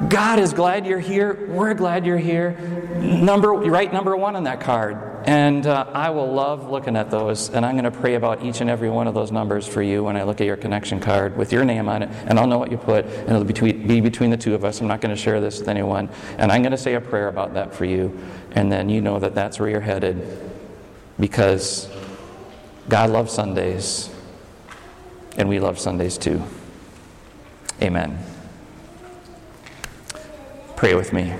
God 0.08 0.40
is 0.40 0.52
glad 0.52 0.87
you're 0.87 0.98
here. 0.98 1.46
We're 1.48 1.74
glad 1.74 2.04
you're 2.04 2.18
here. 2.18 2.52
Number, 2.98 3.52
write 3.52 3.92
number 3.92 4.16
one 4.16 4.34
on 4.34 4.44
that 4.44 4.60
card. 4.60 4.98
And 5.26 5.66
uh, 5.66 5.87
I 5.92 6.10
will 6.10 6.30
love 6.32 6.68
looking 6.68 6.96
at 6.96 7.10
those. 7.10 7.48
And 7.48 7.64
I'm 7.64 7.78
going 7.78 7.90
to 7.90 7.90
pray 7.90 8.14
about 8.14 8.44
each 8.44 8.60
and 8.60 8.68
every 8.68 8.90
one 8.90 9.06
of 9.06 9.14
those 9.14 9.30
numbers 9.30 9.66
for 9.66 9.82
you 9.82 10.04
when 10.04 10.16
I 10.16 10.24
look 10.24 10.40
at 10.40 10.46
your 10.46 10.56
connection 10.56 11.00
card 11.00 11.37
with 11.37 11.52
your 11.52 11.64
name 11.64 11.88
on 11.88 12.02
it. 12.02 12.10
And 12.26 12.38
I'll 12.38 12.46
know 12.46 12.58
what 12.58 12.70
you 12.70 12.76
put. 12.76 13.06
And 13.06 13.30
it'll 13.30 13.44
be, 13.44 13.72
be 13.72 14.00
between 14.00 14.30
the 14.30 14.37
two 14.37 14.54
of 14.54 14.64
us. 14.64 14.80
I'm 14.80 14.88
not 14.88 15.00
going 15.00 15.14
to 15.14 15.20
share 15.20 15.40
this 15.40 15.60
with 15.60 15.68
anyone. 15.68 16.10
And 16.38 16.52
I'm 16.52 16.60
going 16.62 16.72
to 16.72 16.78
say 16.78 16.94
a 16.94 17.00
prayer 17.00 17.28
about 17.28 17.54
that 17.54 17.74
for 17.74 17.84
you. 17.84 18.18
And 18.50 18.70
then 18.70 18.88
you 18.88 19.00
know 19.00 19.18
that 19.20 19.34
that's 19.34 19.58
where 19.58 19.70
you're 19.70 19.80
headed. 19.80 20.26
Because 21.18 21.88
God 22.88 23.10
loves 23.10 23.32
Sundays. 23.32 24.10
And 25.37 25.49
we 25.49 25.59
love 25.59 25.79
Sundays 25.79 26.16
too. 26.18 26.42
Amen. 27.83 28.18
Pray 30.77 30.94
with 30.94 31.12
me. 31.12 31.35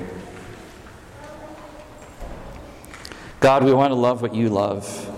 God, 3.41 3.63
we 3.63 3.73
want 3.73 3.91
to 3.91 3.95
love 3.95 4.23
what 4.23 4.35
you 4.35 4.49
love. 4.49 5.11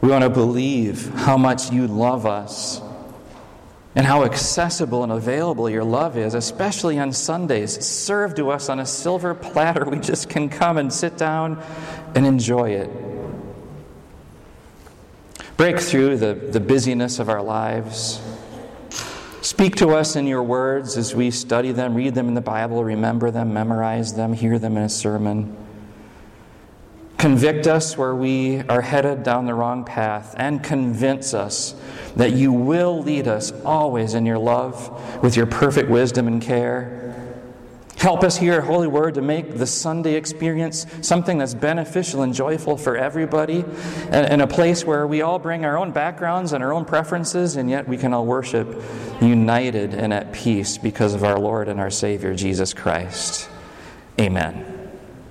We 0.00 0.10
want 0.10 0.22
to 0.22 0.30
believe 0.30 1.08
how 1.14 1.36
much 1.38 1.72
you 1.72 1.86
love 1.86 2.26
us. 2.26 2.82
and 3.96 4.04
how 4.04 4.24
accessible 4.24 5.02
and 5.02 5.10
available 5.10 5.70
your 5.70 5.82
love 5.82 6.18
is, 6.18 6.34
especially 6.34 6.98
on 6.98 7.10
Sundays, 7.14 7.82
served 7.84 8.36
to 8.36 8.50
us 8.50 8.68
on 8.68 8.78
a 8.78 8.84
silver 8.84 9.34
platter. 9.34 9.84
We 9.90 9.98
just 10.00 10.28
can 10.28 10.50
come 10.50 10.76
and 10.76 10.92
sit 10.92 11.16
down 11.16 11.62
and 12.14 12.26
enjoy 12.26 12.72
it. 12.72 12.90
Break 15.56 15.80
through 15.80 16.18
the, 16.18 16.34
the 16.34 16.60
busyness 16.60 17.18
of 17.18 17.30
our 17.30 17.42
lives. 17.42 18.20
Speak 19.40 19.76
to 19.76 19.90
us 19.90 20.16
in 20.16 20.26
your 20.26 20.42
words 20.42 20.96
as 20.96 21.14
we 21.14 21.30
study 21.30 21.72
them, 21.72 21.94
read 21.94 22.14
them 22.14 22.28
in 22.28 22.34
the 22.34 22.40
Bible, 22.40 22.84
remember 22.84 23.30
them, 23.30 23.54
memorize 23.54 24.14
them, 24.14 24.32
hear 24.32 24.58
them 24.58 24.76
in 24.76 24.82
a 24.82 24.88
sermon. 24.88 25.56
Convict 27.16 27.66
us 27.66 27.96
where 27.96 28.14
we 28.14 28.60
are 28.62 28.82
headed 28.82 29.22
down 29.22 29.46
the 29.46 29.54
wrong 29.54 29.84
path, 29.84 30.34
and 30.36 30.62
convince 30.62 31.32
us 31.32 31.74
that 32.16 32.32
you 32.32 32.52
will 32.52 33.02
lead 33.02 33.26
us 33.26 33.52
always 33.64 34.14
in 34.14 34.26
your 34.26 34.38
love 34.38 35.22
with 35.22 35.36
your 35.36 35.46
perfect 35.46 35.88
wisdom 35.88 36.26
and 36.26 36.42
care. 36.42 37.05
Help 37.96 38.22
us 38.22 38.36
hear 38.36 38.60
Holy 38.60 38.86
Word 38.86 39.14
to 39.14 39.22
make 39.22 39.56
the 39.56 39.66
Sunday 39.66 40.14
experience 40.14 40.86
something 41.00 41.38
that's 41.38 41.54
beneficial 41.54 42.22
and 42.22 42.34
joyful 42.34 42.76
for 42.76 42.96
everybody, 42.96 43.64
and, 44.10 44.42
a 44.42 44.46
place 44.46 44.84
where 44.84 45.06
we 45.06 45.22
all 45.22 45.38
bring 45.38 45.64
our 45.64 45.78
own 45.78 45.92
backgrounds 45.92 46.52
and 46.52 46.62
our 46.62 46.72
own 46.72 46.84
preferences, 46.84 47.56
and 47.56 47.70
yet 47.70 47.88
we 47.88 47.96
can 47.96 48.12
all 48.12 48.26
worship 48.26 48.82
united 49.20 49.94
and 49.94 50.12
at 50.12 50.32
peace 50.32 50.76
because 50.76 51.14
of 51.14 51.24
our 51.24 51.38
Lord 51.38 51.68
and 51.68 51.80
our 51.80 51.90
Savior, 51.90 52.34
Jesus 52.34 52.74
Christ. 52.74 53.48
Amen. 54.20 54.75